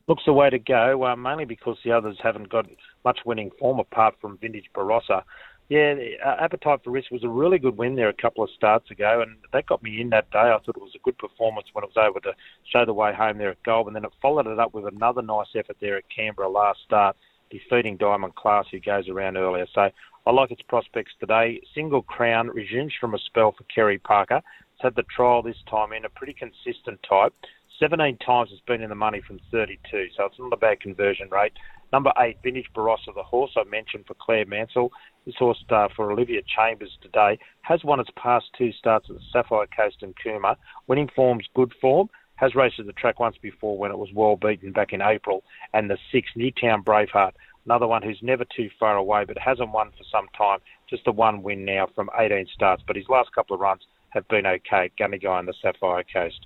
Looks 0.08 0.24
the 0.26 0.34
way 0.34 0.50
to 0.50 0.60
go, 0.60 1.06
uh, 1.06 1.16
mainly 1.16 1.46
because 1.46 1.78
the 1.86 1.94
others 1.94 2.18
haven't 2.22 2.50
got 2.50 2.68
much 3.06 3.20
winning 3.26 3.50
form 3.58 3.80
apart 3.80 4.16
from 4.20 4.38
Vintage 4.40 4.70
Barossa. 4.76 5.24
Yeah, 5.70 5.96
uh, 6.24 6.36
Appetite 6.42 6.82
for 6.84 6.92
Risk 6.92 7.12
was 7.12 7.24
a 7.24 7.30
really 7.30 7.60
good 7.60 7.78
win 7.78 7.96
there 7.96 8.10
a 8.10 8.14
couple 8.14 8.44
of 8.44 8.50
starts 8.52 8.92
ago, 8.92 9.22
and 9.22 9.38
that 9.54 9.68
got 9.68 9.82
me 9.82 10.02
in 10.02 10.10
that 10.10 10.30
day. 10.32 10.40
I 10.40 10.58
thought 10.58 10.76
it 10.76 10.82
was 10.82 10.96
a 10.96 11.04
good 11.04 11.18
performance 11.18 11.68
when 11.72 11.86
it 11.86 11.92
was 11.96 12.06
able 12.10 12.20
to 12.22 12.34
show 12.72 12.86
the 12.86 12.94
way 12.94 13.14
home 13.14 13.38
there 13.38 13.52
at 13.52 13.64
Gold, 13.64 13.88
and 13.88 13.96
then 13.96 14.04
it 14.04 14.12
followed 14.22 14.48
it 14.48 14.60
up 14.60 14.74
with 14.74 14.86
another 14.86 15.22
nice 15.22 15.48
effort 15.56 15.78
there 15.80 15.96
at 15.96 16.04
Canberra 16.14 16.50
last 16.50 16.80
start, 16.86 17.16
defeating 17.50 17.96
Diamond 17.96 18.36
Class, 18.36 18.66
who 18.70 18.80
goes 18.80 19.08
around 19.08 19.38
earlier. 19.38 19.66
So 19.74 19.90
I 20.28 20.32
like 20.32 20.50
its 20.50 20.64
prospects 20.64 21.12
today. 21.20 21.62
Single 21.76 22.02
Crown 22.02 22.48
resumes 22.48 22.94
from 23.00 23.14
a 23.14 23.20
spell 23.20 23.52
for 23.52 23.64
Kerry 23.66 24.00
Parker. 24.00 24.42
It's 24.74 24.82
had 24.82 24.96
the 24.96 25.04
trial 25.16 25.44
this 25.44 25.62
time 25.70 25.94
in 25.94 26.04
a 26.04 26.10
pretty 26.10 26.34
consistent 26.34 27.00
type. 27.08 27.32
17 27.80 28.18
times 28.26 28.50
it's 28.52 28.62
been 28.66 28.82
in 28.82 28.90
the 28.90 28.96
money 28.96 29.22
from 29.28 29.40
32, 29.52 30.08
so 30.18 30.26
it's 30.26 30.40
not 30.40 30.52
a 30.52 30.58
bad 30.58 30.80
conversion 30.80 31.30
rate. 31.30 31.54
Number 31.94 32.12
eight, 32.18 32.38
Vintage 32.44 32.72
Barossa, 32.76 33.14
the 33.14 33.22
horse 33.22 33.52
I 33.56 33.66
mentioned 33.66 34.06
for 34.08 34.16
Claire 34.16 34.48
Mansell. 34.48 34.90
This 35.28 35.36
horse 35.38 35.64
uh, 35.70 35.90
for 35.96 36.12
Olivia 36.12 36.42
Chambers 36.58 36.98
today 37.04 37.38
has 37.62 37.84
won 37.84 38.00
its 38.00 38.10
past 38.16 38.46
two 38.58 38.72
starts 38.72 39.08
at 39.10 39.18
the 39.18 39.22
Sapphire 39.32 39.68
Coast 39.78 39.98
and 40.02 40.16
Cooma. 40.16 40.56
Winning 40.88 41.10
form's 41.16 41.48
good 41.56 41.74
form. 41.80 42.10
Has 42.38 42.54
raced 42.56 42.80
at 42.80 42.86
the 42.86 42.94
track 42.94 43.20
once 43.20 43.38
before 43.42 43.78
when 43.78 43.92
it 43.92 43.98
was 43.98 44.10
well 44.14 44.36
beaten 44.36 44.74
back 44.74 44.92
in 44.92 45.02
April. 45.02 45.44
And 45.74 45.90
the 45.90 45.98
six, 46.12 46.28
Newtown 46.36 46.84
Braveheart 46.84 47.32
another 47.66 47.88
one 47.88 48.02
who's 48.02 48.20
never 48.22 48.46
too 48.46 48.70
far 48.80 48.96
away 48.96 49.26
but 49.26 49.38
hasn't 49.38 49.72
won 49.72 49.92
for 49.92 50.04
some 50.12 50.28
time. 50.38 50.60
Just 50.90 51.08
a 51.08 51.12
one 51.12 51.44
win 51.44 51.66
now 51.66 51.88
from 51.96 52.10
18 52.18 52.48
starts, 52.54 52.84
but 52.86 52.96
his 52.96 53.10
last 53.10 53.34
couple 53.34 53.56
of 53.56 53.60
runs 53.60 53.82
have 54.10 54.28
been 54.28 54.46
okay. 54.46 54.92
Gunny 54.98 55.18
Guy 55.18 55.38
on 55.38 55.46
the 55.46 55.54
Sapphire 55.62 56.04
Coast. 56.12 56.46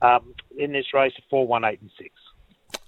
Um, 0.00 0.34
in 0.56 0.72
this 0.72 0.86
race, 0.94 1.12
4, 1.30 1.46
1, 1.46 1.64
8 1.64 1.80
and 1.80 1.90
6. 1.98 2.10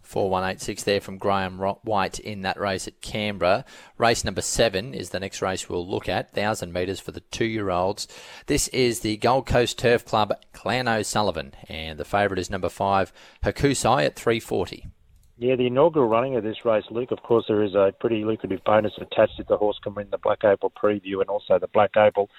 4186 0.03 0.83
there 0.85 1.01
from 1.01 1.19
Graham 1.19 1.59
White 1.59 2.21
in 2.21 2.43
that 2.43 2.61
race 2.61 2.87
at 2.87 3.01
Canberra. 3.01 3.65
Race 3.99 4.25
number 4.25 4.43
seven 4.43 4.95
is 4.95 5.11
the 5.11 5.19
next 5.19 5.43
race 5.43 5.69
we'll 5.69 5.87
look 5.87 6.09
at, 6.09 6.27
1,000 6.35 6.73
metres 6.73 7.01
for 7.01 7.11
the 7.11 7.21
two 7.21 7.47
year 7.47 7.71
olds. 7.71 8.07
This 8.47 8.69
is 8.69 9.01
the 9.01 9.17
Gold 9.17 9.47
Coast 9.47 9.79
Turf 9.79 10.05
Club 10.05 10.33
Clan 10.53 10.87
O'Sullivan, 10.87 11.55
and 11.69 11.99
the 11.99 12.05
favourite 12.05 12.39
is 12.39 12.51
number 12.51 12.69
five, 12.69 13.13
Hokusai 13.43 14.05
at 14.05 14.15
340. 14.15 14.87
Yeah, 15.45 15.57
the 15.57 15.67
inaugural 15.67 16.09
running 16.09 16.37
of 16.37 16.43
this 16.43 16.65
race, 16.65 16.87
Luke, 16.91 17.11
of 17.11 17.23
course, 17.23 17.45
there 17.49 17.63
is 17.63 17.75
a 17.75 17.93
pretty 18.01 18.25
lucrative 18.25 18.65
bonus 18.65 18.95
attached 18.97 19.39
if 19.39 19.47
the 19.47 19.59
horse 19.59 19.79
can 19.83 19.95
win 19.95 20.09
the 20.11 20.17
Black 20.17 20.43
Opal 20.43 20.71
preview 20.71 21.21
and 21.21 21.29
also 21.29 21.59
the 21.59 21.69
Black 21.69 21.95
Opal. 21.99 22.31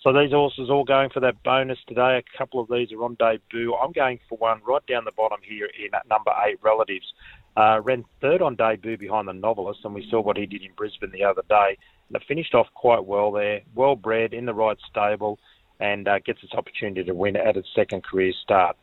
So 0.00 0.12
these 0.12 0.30
horses 0.30 0.70
all 0.70 0.84
going 0.84 1.10
for 1.10 1.18
that 1.18 1.42
bonus 1.42 1.80
today. 1.88 2.22
A 2.22 2.38
couple 2.38 2.60
of 2.60 2.68
these 2.68 2.92
are 2.92 3.02
on 3.02 3.16
debut. 3.18 3.74
I'm 3.74 3.90
going 3.90 4.20
for 4.28 4.38
one 4.38 4.60
right 4.64 4.86
down 4.86 5.04
the 5.04 5.10
bottom 5.10 5.40
here 5.42 5.66
in 5.76 5.90
number 6.08 6.30
eight, 6.46 6.58
Relatives. 6.62 7.12
Uh, 7.56 7.80
ran 7.82 8.04
third 8.20 8.40
on 8.40 8.54
debut 8.54 8.96
behind 8.96 9.26
the 9.26 9.32
Novelist, 9.32 9.80
and 9.82 9.92
we 9.92 10.06
saw 10.08 10.20
what 10.20 10.36
he 10.36 10.46
did 10.46 10.62
in 10.62 10.70
Brisbane 10.76 11.10
the 11.10 11.24
other 11.24 11.42
day. 11.48 11.76
And 12.10 12.14
it 12.14 12.22
finished 12.28 12.54
off 12.54 12.68
quite 12.74 13.04
well 13.04 13.32
there. 13.32 13.62
Well 13.74 13.96
bred, 13.96 14.32
in 14.32 14.46
the 14.46 14.54
right 14.54 14.78
stable, 14.88 15.40
and 15.80 16.06
uh, 16.06 16.20
gets 16.24 16.44
its 16.44 16.54
opportunity 16.54 17.02
to 17.02 17.12
win 17.12 17.34
at 17.34 17.56
its 17.56 17.70
second 17.74 18.04
career 18.04 18.32
start. 18.40 18.76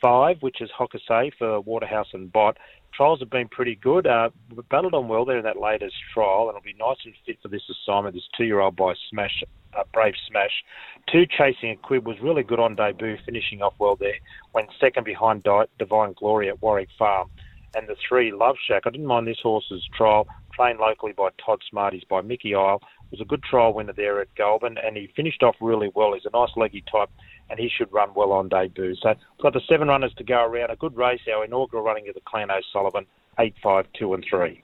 Five, 0.00 0.36
which 0.40 0.60
is 0.60 0.70
Hokusai 0.78 1.32
for 1.38 1.60
Waterhouse 1.60 2.08
and 2.12 2.32
Bott. 2.32 2.56
Trials 2.92 3.20
have 3.20 3.30
been 3.30 3.48
pretty 3.48 3.76
good. 3.76 4.06
Uh, 4.06 4.30
battled 4.68 4.94
on 4.94 5.08
well 5.08 5.24
there 5.24 5.38
in 5.38 5.44
that 5.44 5.60
latest 5.60 5.94
trial, 6.12 6.48
and 6.48 6.56
it'll 6.56 6.64
be 6.64 6.74
nice 6.78 6.98
and 7.04 7.14
fit 7.24 7.38
for 7.40 7.48
this 7.48 7.62
assignment. 7.70 8.14
This 8.14 8.24
two-year-old 8.36 8.76
by 8.76 8.94
Smash, 9.08 9.42
uh, 9.78 9.84
Brave 9.92 10.14
Smash. 10.28 10.64
Two 11.10 11.24
chasing 11.26 11.70
a 11.70 11.76
quid 11.76 12.04
was 12.04 12.16
really 12.20 12.42
good 12.42 12.58
on 12.58 12.74
debut, 12.74 13.16
finishing 13.24 13.62
off 13.62 13.74
well 13.78 13.96
there. 13.96 14.16
Went 14.52 14.70
second 14.80 15.04
behind 15.04 15.44
Di- 15.44 15.66
Divine 15.78 16.14
Glory 16.18 16.48
at 16.48 16.60
Warwick 16.60 16.88
Farm. 16.98 17.30
And 17.74 17.88
the 17.88 17.94
three, 18.08 18.32
Love 18.32 18.56
Shack. 18.66 18.82
I 18.86 18.90
didn't 18.90 19.06
mind 19.06 19.28
this 19.28 19.38
horse's 19.40 19.86
trial, 19.96 20.26
trained 20.52 20.80
locally 20.80 21.12
by 21.12 21.28
Todd 21.44 21.62
Smarties 21.70 22.02
by 22.10 22.20
Mickey 22.20 22.54
Isle. 22.54 22.82
Was 23.10 23.20
a 23.20 23.24
good 23.24 23.42
trial 23.42 23.74
winner 23.74 23.92
there 23.92 24.20
at 24.20 24.34
Goulburn, 24.36 24.78
and 24.78 24.96
he 24.96 25.08
finished 25.16 25.42
off 25.42 25.56
really 25.60 25.90
well. 25.94 26.14
He's 26.14 26.26
a 26.26 26.30
nice 26.30 26.56
leggy 26.56 26.84
type 26.90 27.10
and 27.50 27.58
he 27.58 27.68
should 27.68 27.92
run 27.92 28.10
well 28.14 28.32
on 28.32 28.48
debut. 28.48 28.94
So 28.94 29.08
we've 29.08 29.42
got 29.42 29.52
the 29.52 29.60
seven 29.68 29.88
runners 29.88 30.14
to 30.16 30.24
go 30.24 30.44
around. 30.44 30.70
A 30.70 30.76
good 30.76 30.96
race, 30.96 31.20
our 31.34 31.44
inaugural 31.44 31.82
running 31.82 32.08
of 32.08 32.14
the 32.14 32.20
Clan 32.20 32.50
O'Sullivan, 32.50 33.06
8, 33.38 33.54
5, 33.62 33.86
2 33.98 34.14
and 34.14 34.24
3. 34.28 34.62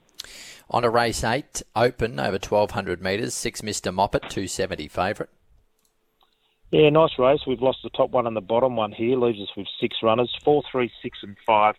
On 0.69 0.83
to 0.83 0.89
race 0.89 1.23
8, 1.23 1.61
open 1.75 2.19
over 2.19 2.37
1200 2.37 3.01
metres, 3.01 3.33
6 3.33 3.61
Mr. 3.61 3.93
Moppet, 3.93 4.29
270 4.29 4.87
favourite. 4.87 5.29
Yeah, 6.71 6.89
nice 6.89 7.17
race. 7.17 7.39
We've 7.47 7.61
lost 7.61 7.79
the 7.83 7.89
top 7.91 8.11
one 8.11 8.27
and 8.27 8.35
the 8.35 8.41
bottom 8.41 8.75
one 8.75 8.91
here. 8.91 9.17
Leaves 9.17 9.39
us 9.39 9.55
with 9.55 9.67
six 9.79 9.97
runners, 10.03 10.33
four, 10.43 10.63
three, 10.69 10.91
six, 11.01 11.19
and 11.23 11.37
five. 11.45 11.75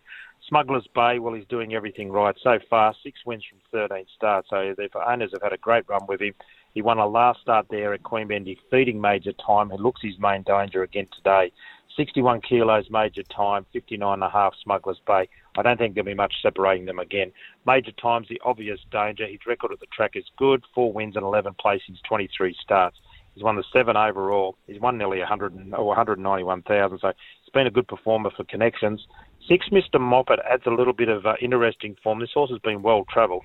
Smugglers 0.47 0.87
Bay, 0.95 1.19
well, 1.19 1.35
he's 1.35 1.45
doing 1.45 1.75
everything 1.75 2.11
right 2.11 2.35
so 2.41 2.57
far. 2.71 2.95
Six 3.03 3.19
wins 3.23 3.43
from 3.47 3.59
13 3.71 4.05
starts. 4.15 4.49
So 4.49 4.73
the 4.75 4.89
owners 5.07 5.29
have 5.33 5.43
had 5.43 5.53
a 5.53 5.57
great 5.57 5.87
run 5.87 6.07
with 6.07 6.21
him. 6.21 6.33
He 6.79 6.83
won 6.83 6.97
a 6.97 7.05
last 7.05 7.41
start 7.41 7.65
there 7.69 7.93
at 7.93 8.03
Queanbeyan, 8.03 8.45
defeating 8.45 9.01
Major 9.01 9.33
Time, 9.33 9.69
who 9.69 9.75
looks 9.75 10.01
his 10.01 10.17
main 10.17 10.43
danger 10.43 10.81
again 10.81 11.07
today. 11.13 11.51
61 11.97 12.39
kilos 12.39 12.89
Major 12.89 13.23
Time, 13.23 13.65
59 13.73 14.13
and 14.13 14.23
a 14.23 14.29
half 14.29 14.53
Smugglers 14.63 15.01
Bay. 15.05 15.27
I 15.57 15.61
don't 15.61 15.77
think 15.77 15.93
there'll 15.93 16.05
be 16.05 16.13
much 16.13 16.35
separating 16.41 16.85
them 16.85 16.97
again. 16.97 17.33
Major 17.67 17.91
Time's 18.01 18.29
the 18.29 18.39
obvious 18.45 18.79
danger. 18.93 19.27
His 19.27 19.45
record 19.45 19.73
at 19.73 19.81
the 19.81 19.87
track 19.87 20.11
is 20.15 20.23
good, 20.37 20.63
four 20.73 20.93
wins 20.93 21.17
and 21.17 21.25
11 21.25 21.55
placings, 21.61 22.01
23 22.07 22.55
starts. 22.63 22.95
He's 23.35 23.43
won 23.43 23.57
the 23.57 23.65
seven 23.73 23.97
overall. 23.97 24.55
He's 24.65 24.79
won 24.79 24.97
nearly 24.97 25.19
100 25.19 25.73
or 25.73 25.85
191,000. 25.85 26.99
So 26.99 27.09
it's 27.09 27.53
been 27.53 27.67
a 27.67 27.71
good 27.71 27.89
performer 27.89 28.31
for 28.37 28.45
connections. 28.45 29.05
Six, 29.49 29.67
Mr. 29.67 29.95
Moppet 29.95 30.39
adds 30.49 30.63
a 30.65 30.71
little 30.71 30.93
bit 30.93 31.09
of 31.09 31.25
uh, 31.25 31.33
interesting 31.41 31.97
form. 32.01 32.21
This 32.21 32.31
horse 32.33 32.51
has 32.51 32.59
been 32.59 32.81
well 32.81 33.03
travelled. 33.11 33.43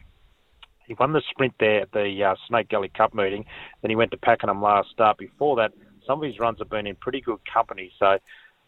He 0.87 0.94
won 0.94 1.12
the 1.12 1.23
sprint 1.31 1.55
there 1.59 1.83
at 1.83 1.92
the 1.92 2.25
uh, 2.25 2.35
Snake 2.49 2.68
Gully 2.68 2.90
Cup 2.94 3.14
meeting. 3.14 3.44
Then 3.83 3.90
he 3.90 3.97
went 3.97 4.11
to 4.11 4.16
Pakenham 4.16 4.62
last 4.62 4.90
start. 4.90 5.18
Before 5.18 5.57
that, 5.57 5.73
some 6.07 6.23
of 6.23 6.29
his 6.29 6.38
runs 6.38 6.59
have 6.59 6.70
been 6.70 6.87
in 6.87 6.97
pretty 6.97 7.20
good 7.20 7.40
company. 7.51 7.92
So 7.99 8.18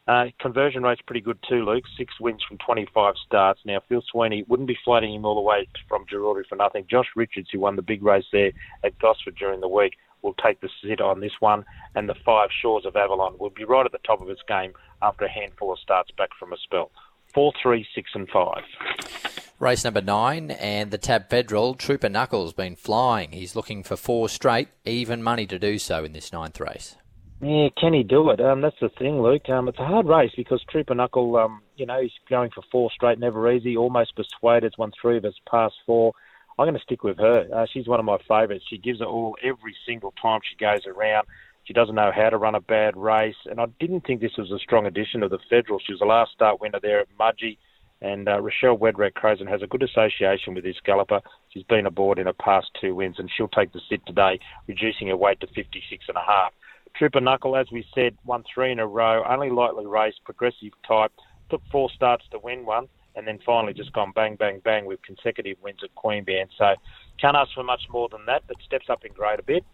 uh, 0.08 0.26
conversion 0.38 0.82
rate's 0.82 1.02
pretty 1.02 1.20
good 1.20 1.38
too, 1.48 1.64
Luke. 1.64 1.84
Six 1.96 2.18
wins 2.20 2.42
from 2.42 2.58
25 2.58 3.14
starts. 3.26 3.60
Now, 3.64 3.80
Phil 3.88 4.02
Sweeney 4.10 4.44
wouldn't 4.46 4.68
be 4.68 4.78
floating 4.84 5.12
him 5.12 5.24
all 5.24 5.34
the 5.34 5.40
way 5.40 5.66
from 5.88 6.06
Geraldry 6.08 6.44
for 6.48 6.56
nothing. 6.56 6.86
Josh 6.88 7.08
Richards, 7.16 7.48
who 7.52 7.60
won 7.60 7.76
the 7.76 7.82
big 7.82 8.02
race 8.02 8.26
there 8.32 8.52
at 8.84 8.98
Gosford 8.98 9.36
during 9.36 9.60
the 9.60 9.68
week, 9.68 9.96
will 10.22 10.34
take 10.34 10.60
the 10.60 10.68
sit 10.82 11.00
on 11.00 11.20
this 11.20 11.40
one. 11.40 11.64
And 11.96 12.08
the 12.08 12.14
five 12.24 12.50
Shores 12.62 12.86
of 12.86 12.94
Avalon 12.94 13.36
will 13.38 13.50
be 13.50 13.64
right 13.64 13.84
at 13.84 13.92
the 13.92 13.98
top 13.98 14.22
of 14.22 14.30
its 14.30 14.42
game 14.46 14.72
after 15.02 15.24
a 15.24 15.30
handful 15.30 15.72
of 15.72 15.78
starts 15.80 16.10
back 16.12 16.30
from 16.38 16.52
a 16.52 16.56
spell. 16.58 16.92
Four, 17.34 17.52
three, 17.60 17.86
six, 17.94 18.12
and 18.14 18.28
five. 18.28 18.62
Race 19.58 19.84
number 19.84 20.02
nine, 20.02 20.50
and 20.50 20.90
the 20.90 20.98
Tab 20.98 21.30
Federal, 21.30 21.74
Trooper 21.74 22.10
Knuckles, 22.10 22.52
been 22.52 22.76
flying. 22.76 23.32
He's 23.32 23.56
looking 23.56 23.82
for 23.82 23.96
four 23.96 24.28
straight, 24.28 24.68
even 24.84 25.22
money 25.22 25.46
to 25.46 25.58
do 25.58 25.78
so 25.78 26.04
in 26.04 26.12
this 26.12 26.30
ninth 26.30 26.60
race. 26.60 26.94
Yeah, 27.40 27.68
can 27.80 27.94
he 27.94 28.02
do 28.02 28.28
it? 28.28 28.38
Um, 28.38 28.60
that's 28.60 28.76
the 28.82 28.90
thing, 28.90 29.22
Luke. 29.22 29.48
Um, 29.48 29.68
it's 29.68 29.78
a 29.78 29.86
hard 29.86 30.06
race 30.06 30.32
because 30.36 30.62
Trooper 30.70 30.94
Knuckle, 30.94 31.36
um, 31.38 31.62
you 31.76 31.86
know, 31.86 32.02
he's 32.02 32.12
going 32.28 32.50
for 32.54 32.62
four 32.70 32.90
straight, 32.90 33.18
never 33.18 33.50
easy. 33.50 33.78
Almost 33.78 34.14
persuaded, 34.14 34.74
won 34.76 34.92
three 35.00 35.16
of 35.16 35.22
his 35.22 35.40
past 35.50 35.74
four. 35.86 36.12
I'm 36.58 36.66
going 36.66 36.74
to 36.74 36.82
stick 36.82 37.02
with 37.02 37.16
her. 37.16 37.46
Uh, 37.54 37.64
she's 37.72 37.88
one 37.88 37.98
of 37.98 38.04
my 38.04 38.18
favourites. 38.28 38.64
She 38.68 38.76
gives 38.76 39.00
it 39.00 39.06
all 39.06 39.36
every 39.42 39.74
single 39.86 40.12
time 40.20 40.40
she 40.48 40.56
goes 40.56 40.86
around. 40.86 41.26
She 41.64 41.72
doesn't 41.72 41.94
know 41.94 42.12
how 42.14 42.28
to 42.28 42.36
run 42.36 42.54
a 42.54 42.60
bad 42.60 42.94
race, 42.94 43.36
and 43.46 43.58
I 43.58 43.66
didn't 43.80 44.06
think 44.06 44.20
this 44.20 44.36
was 44.36 44.50
a 44.52 44.58
strong 44.58 44.84
addition 44.84 45.22
of 45.22 45.30
the 45.30 45.38
Federal. 45.48 45.78
She 45.78 45.92
was 45.92 46.00
the 46.00 46.06
last 46.06 46.32
start 46.32 46.60
winner 46.60 46.78
there 46.80 47.00
at 47.00 47.08
Mudgee. 47.18 47.56
And 48.02 48.28
uh, 48.28 48.40
Rochelle 48.40 48.76
Wedrak 48.76 49.14
Crozen 49.14 49.48
has 49.48 49.62
a 49.62 49.66
good 49.66 49.82
association 49.82 50.54
with 50.54 50.64
this 50.64 50.76
galloper. 50.84 51.20
She's 51.48 51.64
been 51.64 51.86
aboard 51.86 52.18
in 52.18 52.26
her 52.26 52.34
past 52.34 52.68
two 52.80 52.94
wins, 52.94 53.16
and 53.18 53.30
she'll 53.34 53.48
take 53.48 53.72
the 53.72 53.80
sit 53.88 54.04
today, 54.06 54.38
reducing 54.66 55.08
her 55.08 55.16
weight 55.16 55.40
to 55.40 55.46
56 55.46 56.04
and 56.08 56.16
a 56.16 56.20
half. 56.20 56.52
Trooper 56.94 57.20
Knuckle, 57.20 57.56
as 57.56 57.66
we 57.72 57.86
said, 57.94 58.16
won 58.24 58.44
three 58.52 58.72
in 58.72 58.78
a 58.78 58.86
row, 58.86 59.22
only 59.28 59.50
lightly 59.50 59.86
raced, 59.86 60.20
progressive 60.24 60.72
type, 60.86 61.12
took 61.50 61.62
four 61.70 61.90
starts 61.94 62.24
to 62.30 62.38
win 62.38 62.64
one, 62.64 62.88
and 63.14 63.26
then 63.26 63.38
finally 63.44 63.72
just 63.72 63.92
gone 63.92 64.12
bang, 64.14 64.36
bang, 64.36 64.60
bang 64.64 64.84
with 64.86 65.00
consecutive 65.02 65.56
wins 65.62 65.80
at 65.82 65.94
Queanbeyan. 65.94 66.48
So 66.58 66.74
can't 67.20 67.36
ask 67.36 67.52
for 67.54 67.62
much 67.62 67.82
more 67.90 68.08
than 68.08 68.26
that, 68.26 68.42
but 68.46 68.56
steps 68.64 68.86
up 68.90 69.04
in 69.04 69.12
grade 69.12 69.40
a 69.40 69.42
bit. 69.42 69.64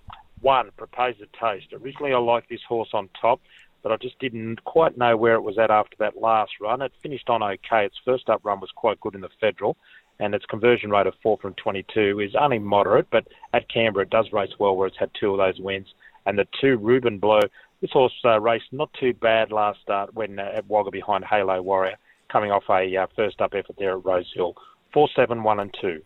One, 0.40 0.70
Propose 0.76 1.14
a 1.22 1.26
Toast. 1.38 1.66
Originally, 1.72 2.12
I 2.12 2.18
liked 2.18 2.48
this 2.48 2.60
horse 2.68 2.90
on 2.92 3.08
top 3.20 3.40
but 3.82 3.92
I 3.92 3.96
just 3.96 4.18
didn't 4.18 4.64
quite 4.64 4.96
know 4.96 5.16
where 5.16 5.34
it 5.34 5.42
was 5.42 5.58
at 5.58 5.70
after 5.70 5.96
that 5.98 6.20
last 6.20 6.52
run. 6.60 6.82
It 6.82 6.92
finished 7.02 7.28
on 7.28 7.42
okay. 7.42 7.84
Its 7.84 7.98
first 8.04 8.28
up 8.28 8.40
run 8.44 8.60
was 8.60 8.70
quite 8.74 9.00
good 9.00 9.14
in 9.14 9.20
the 9.20 9.28
Federal, 9.40 9.76
and 10.20 10.34
its 10.34 10.46
conversion 10.46 10.90
rate 10.90 11.06
of 11.06 11.14
4 11.22 11.38
from 11.38 11.54
22 11.54 12.20
is 12.20 12.34
only 12.38 12.58
moderate, 12.58 13.08
but 13.10 13.26
at 13.52 13.68
Canberra 13.68 14.04
it 14.04 14.10
does 14.10 14.32
race 14.32 14.52
well 14.58 14.76
where 14.76 14.88
it's 14.88 14.98
had 14.98 15.10
two 15.18 15.32
of 15.32 15.38
those 15.38 15.60
wins. 15.60 15.88
And 16.26 16.38
the 16.38 16.46
two 16.60 16.76
Reuben 16.76 17.18
Blow, 17.18 17.40
this 17.80 17.90
horse 17.90 18.12
uh, 18.24 18.40
raced 18.40 18.72
not 18.72 18.92
too 18.98 19.12
bad 19.14 19.50
last 19.50 19.80
start 19.82 20.14
when 20.14 20.38
uh, 20.38 20.52
at 20.54 20.68
Wagga 20.68 20.90
behind 20.90 21.24
Halo 21.24 21.60
Warrior, 21.60 21.96
coming 22.30 22.52
off 22.52 22.62
a 22.70 22.96
uh, 22.96 23.06
first 23.16 23.40
up 23.40 23.54
effort 23.54 23.76
there 23.78 23.98
at 23.98 24.04
Rosehill. 24.04 24.54
4, 24.94 25.08
7, 25.16 25.42
1 25.42 25.60
and 25.60 25.74
2. 25.80 26.02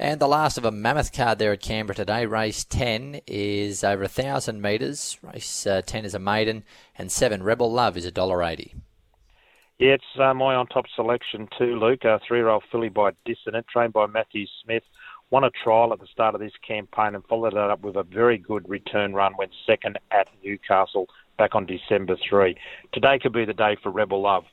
And 0.00 0.18
the 0.18 0.26
last 0.26 0.56
of 0.56 0.64
a 0.64 0.70
mammoth 0.70 1.12
card 1.12 1.38
there 1.38 1.52
at 1.52 1.60
Canberra 1.60 1.94
today, 1.94 2.24
race 2.24 2.64
10 2.64 3.20
is 3.26 3.84
over 3.84 4.00
1,000 4.04 4.62
metres. 4.62 5.18
Race 5.20 5.66
uh, 5.66 5.82
10 5.84 6.06
is 6.06 6.14
a 6.14 6.18
maiden, 6.18 6.64
and 6.96 7.12
7 7.12 7.42
Rebel 7.42 7.70
Love 7.70 7.98
is 7.98 8.10
$1.80. 8.10 8.76
Yeah, 9.78 9.90
it's 9.90 10.04
uh, 10.18 10.32
my 10.32 10.54
on 10.54 10.68
top 10.68 10.86
selection 10.96 11.50
too, 11.58 11.78
Luke. 11.78 12.04
A 12.04 12.18
three 12.26 12.38
year 12.38 12.48
old 12.48 12.64
filly 12.72 12.88
by 12.88 13.10
Dissonant, 13.26 13.66
trained 13.68 13.92
by 13.92 14.06
Matthew 14.06 14.46
Smith. 14.64 14.84
Won 15.28 15.44
a 15.44 15.50
trial 15.50 15.92
at 15.92 16.00
the 16.00 16.06
start 16.06 16.34
of 16.34 16.40
this 16.40 16.52
campaign 16.66 17.14
and 17.14 17.22
followed 17.26 17.52
it 17.52 17.58
up 17.58 17.82
with 17.82 17.96
a 17.96 18.02
very 18.02 18.38
good 18.38 18.66
return 18.70 19.12
run, 19.12 19.36
went 19.36 19.52
second 19.66 19.98
at 20.10 20.28
Newcastle 20.42 21.08
back 21.36 21.54
on 21.54 21.66
December 21.66 22.16
3. 22.26 22.56
Today 22.94 23.18
could 23.18 23.34
be 23.34 23.44
the 23.44 23.52
day 23.52 23.76
for 23.82 23.90
Rebel 23.90 24.22
Love. 24.22 24.44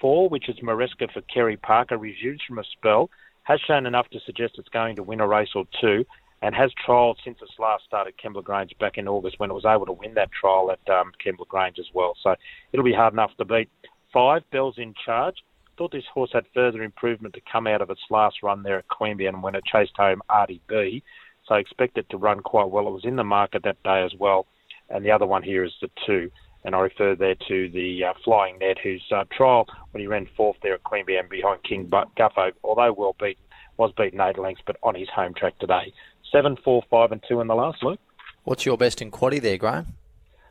Four, 0.00 0.28
which 0.28 0.48
is 0.48 0.56
Maresca 0.56 1.08
for 1.12 1.22
Kerry 1.32 1.56
Parker, 1.56 1.96
resumes 1.96 2.42
from 2.46 2.58
a 2.58 2.64
spell 2.64 3.10
has 3.48 3.58
shown 3.66 3.86
enough 3.86 4.06
to 4.10 4.20
suggest 4.26 4.56
it's 4.58 4.68
going 4.68 4.94
to 4.94 5.02
win 5.02 5.20
a 5.20 5.26
race 5.26 5.48
or 5.54 5.64
two, 5.80 6.04
and 6.42 6.54
has 6.54 6.70
trialled 6.86 7.16
since 7.24 7.38
its 7.40 7.58
last 7.58 7.82
start 7.84 8.06
at 8.06 8.14
Kembla 8.18 8.44
Grange 8.44 8.72
back 8.78 8.98
in 8.98 9.08
August 9.08 9.40
when 9.40 9.50
it 9.50 9.54
was 9.54 9.64
able 9.64 9.86
to 9.86 9.92
win 9.92 10.14
that 10.14 10.28
trial 10.38 10.70
at 10.70 10.92
um, 10.92 11.12
Kembla 11.24 11.48
Grange 11.48 11.78
as 11.78 11.86
well. 11.94 12.14
So 12.22 12.36
it'll 12.72 12.84
be 12.84 12.92
hard 12.92 13.14
enough 13.14 13.30
to 13.38 13.46
beat. 13.46 13.70
Five, 14.12 14.42
Bell's 14.52 14.76
in 14.76 14.94
charge. 15.04 15.36
Thought 15.78 15.92
this 15.92 16.04
horse 16.12 16.30
had 16.32 16.44
further 16.52 16.82
improvement 16.82 17.34
to 17.34 17.40
come 17.50 17.66
out 17.66 17.80
of 17.80 17.88
its 17.88 18.02
last 18.10 18.36
run 18.42 18.62
there 18.62 18.78
at 18.78 18.88
Queanbeyan 18.88 19.40
when 19.40 19.54
it 19.54 19.64
chased 19.64 19.96
home 19.96 20.20
RDB. 20.30 21.02
So 21.46 21.54
expect 21.54 21.96
it 21.96 22.08
to 22.10 22.18
run 22.18 22.40
quite 22.40 22.68
well. 22.68 22.86
It 22.86 22.92
was 22.92 23.04
in 23.04 23.16
the 23.16 23.24
market 23.24 23.62
that 23.64 23.82
day 23.82 24.02
as 24.04 24.12
well. 24.18 24.46
And 24.90 25.04
the 25.04 25.10
other 25.10 25.26
one 25.26 25.42
here 25.42 25.64
is 25.64 25.72
the 25.80 25.90
two 26.06 26.30
and 26.64 26.74
I 26.74 26.80
refer 26.80 27.14
there 27.14 27.36
to 27.48 27.68
the 27.70 28.04
uh, 28.04 28.14
Flying 28.24 28.58
Ned, 28.58 28.78
whose 28.82 29.04
uh, 29.14 29.24
trial 29.30 29.66
when 29.92 30.00
he 30.00 30.06
ran 30.06 30.28
fourth 30.36 30.56
there 30.62 30.74
at 30.74 30.82
Queanbeyan 30.84 31.28
behind 31.28 31.62
King 31.62 31.86
Guffo, 31.86 32.52
although 32.64 32.92
well 32.92 33.16
beaten, 33.18 33.42
was 33.76 33.92
beaten 33.96 34.20
eight 34.20 34.38
lengths, 34.38 34.62
but 34.66 34.76
on 34.82 34.94
his 34.94 35.08
home 35.08 35.34
track 35.34 35.58
today. 35.58 35.92
Seven, 36.32 36.56
four, 36.64 36.82
five, 36.90 37.12
and 37.12 37.22
two 37.28 37.40
in 37.40 37.46
the 37.46 37.54
last, 37.54 37.82
Luke. 37.82 38.00
What's 38.44 38.66
your 38.66 38.76
best 38.76 39.00
in 39.00 39.10
quaddy 39.10 39.40
there, 39.40 39.56
Graham? 39.56 39.94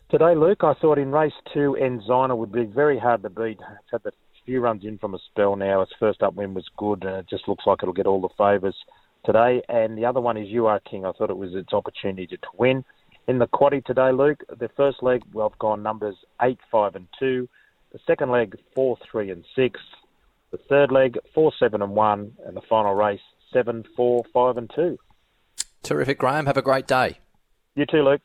Today, 0.10 0.36
Luke, 0.36 0.63
I 0.63 0.74
thought 0.76 0.98
in 0.98 1.12
race 1.12 1.34
two, 1.54 1.78
Enzina 1.80 2.38
would 2.38 2.52
be 2.52 2.63
very 2.63 2.98
hard 2.98 3.24
to 3.24 3.30
beat. 3.30 3.60
It's 3.60 3.91
had 3.91 4.04
the 4.04 4.13
few 4.46 4.62
runs 4.62 4.86
in 4.86 4.98
from 4.98 5.13
a 5.13 5.20
spell 5.20 5.58
now. 5.58 5.82
Its 5.82 5.91
first 6.00 6.24
up 6.24 6.34
win 6.36 6.54
was 6.54 6.65
good, 6.78 7.04
and 7.04 7.17
it 7.17 7.30
just 7.30 7.48
looks 7.48 7.65
like 7.67 7.80
it'll 7.84 7.93
get 7.93 8.08
all 8.08 8.22
the 8.22 8.30
favours 8.38 8.76
today. 9.26 9.62
And 9.67 9.98
the 9.98 10.06
other 10.06 10.22
one 10.22 10.38
is 10.38 10.48
You 10.48 10.67
Are 10.67 10.80
King. 10.80 11.06
I 11.06 11.12
thought 11.12 11.30
it 11.30 11.38
was 11.38 11.54
its 11.54 11.74
opportunity 11.74 12.26
to 12.28 12.38
win 12.58 12.86
in 13.28 13.40
the 13.40 13.48
quaddy 13.48 13.84
today, 13.84 14.12
Luke. 14.12 14.44
The 14.50 14.70
first 14.70 15.04
leg, 15.04 15.22
well, 15.34 15.50
I've 15.52 15.60
gone 15.60 15.84
numbers 15.84 16.16
8, 16.42 16.60
5, 16.72 16.96
and 16.96 17.08
2. 17.20 17.48
The 17.92 18.00
second 18.08 18.32
leg, 18.32 18.56
4, 18.74 18.98
3, 19.12 19.32
and 19.32 19.46
6. 19.56 19.80
The 20.52 20.58
third 20.58 20.92
leg, 20.92 21.18
4, 21.34 21.52
7, 21.60 21.82
and 21.82 21.92
1. 21.92 22.34
And 22.46 22.58
the 22.58 22.62
final 22.62 22.96
race, 22.96 23.20
7, 23.52 23.86
4, 23.96 24.24
5, 24.34 24.58
and 24.58 24.72
2. 24.74 24.98
Terrific, 25.84 26.18
Graham. 26.18 26.46
Have 26.46 26.58
a 26.58 26.62
great 26.62 26.88
day. 26.88 27.20
You 27.76 27.86
too, 27.86 28.04
Luke. 28.04 28.22